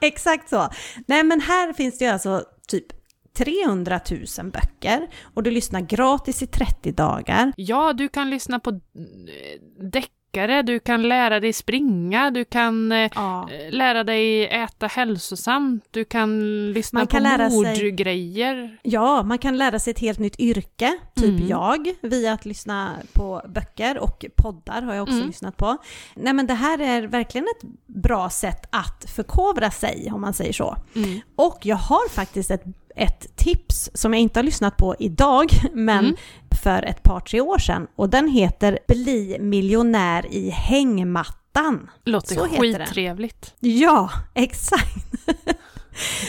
[0.00, 0.68] Exakt så.
[1.06, 2.97] Nej men här finns det ju alltså typ
[3.32, 7.52] 300 000 böcker och du lyssnar gratis i 30 dagar.
[7.56, 12.92] Ja, du kan lyssna på eh, däck deckare, du kan lära dig springa, du kan
[12.92, 13.48] eh, Ja.
[13.70, 16.38] lära dig äta hälsosamt, du kan
[16.72, 18.78] lyssna Man kan på lära sig- mordgrejer.
[18.82, 21.48] Ja, man kan lära sig ett helt nytt yrke, typ Mm.
[21.48, 25.26] jag, via att lyssna på böcker och poddar har jag också Mm.
[25.26, 25.76] lyssnat på.
[26.14, 30.52] Nej men det här är verkligen ett bra sätt att förkovra sig, om man säger
[30.52, 30.76] så.
[30.96, 31.20] Mm.
[31.36, 32.64] Och jag har faktiskt ett,
[32.96, 36.16] ett tips som jag inte har lyssnat på idag, men Mm.
[36.58, 37.86] För ett par, tre år sedan.
[37.96, 41.90] Och den heter Bli miljonär i hängmattan.
[42.04, 42.86] Låter Så heter den.
[42.86, 43.54] skittrevligt.
[43.60, 44.94] Ja, exakt.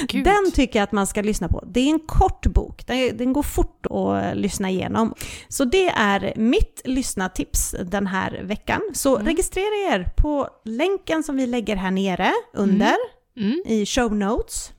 [0.07, 0.23] Gud.
[0.23, 1.63] Den tycker jag att man ska lyssna på.
[1.67, 5.13] Det är en kort bok, den, den går fort att lyssna igenom.
[5.47, 8.81] Så det är mitt lyssnatips den här veckan.
[8.93, 9.27] Så Mm.
[9.27, 12.95] registrera er på länken som vi lägger här nere under
[13.37, 13.61] Mm.
[13.65, 14.71] i show notes.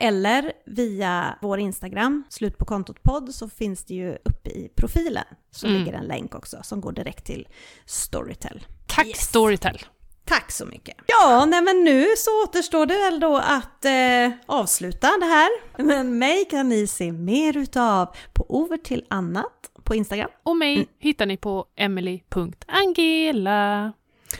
[0.00, 5.24] Eller via vår Instagram, slut på kontot podd, så finns det ju uppe i profilen.
[5.50, 5.78] Så Mm.
[5.78, 7.48] ligger en länk också som går direkt till
[7.86, 8.66] Storytel.
[8.86, 9.18] Tack Yes.
[9.18, 9.78] Storytel.
[10.24, 10.96] Tack så mycket.
[11.06, 15.48] Ja, nej men nu så återstår det väl då att eh, avsluta det här.
[15.84, 20.30] Men mig kan ni se mer utav på Over till annat på Instagram.
[20.42, 20.86] Och mig Mm.
[20.98, 23.92] hittar ni på emily.angela.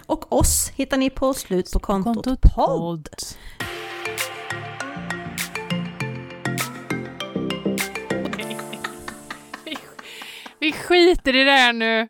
[0.07, 3.09] Och oss hittar ni på slut på kontot, Kontot podd.
[10.61, 12.09] Vi skiter i det här nu.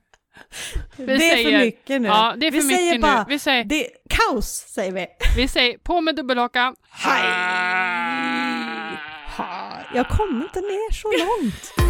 [0.96, 2.08] Vi det är säger- för mycket nu.
[2.08, 2.98] Ja, det är för vi mycket säger nu.
[3.00, 5.06] bara, Vi säger- det är kaos säger vi.
[5.36, 6.74] Vi säger på med dubbelhakan.
[6.90, 7.22] Hej!
[9.94, 11.08] Jag kommer inte ner så
[11.42, 11.87] långt.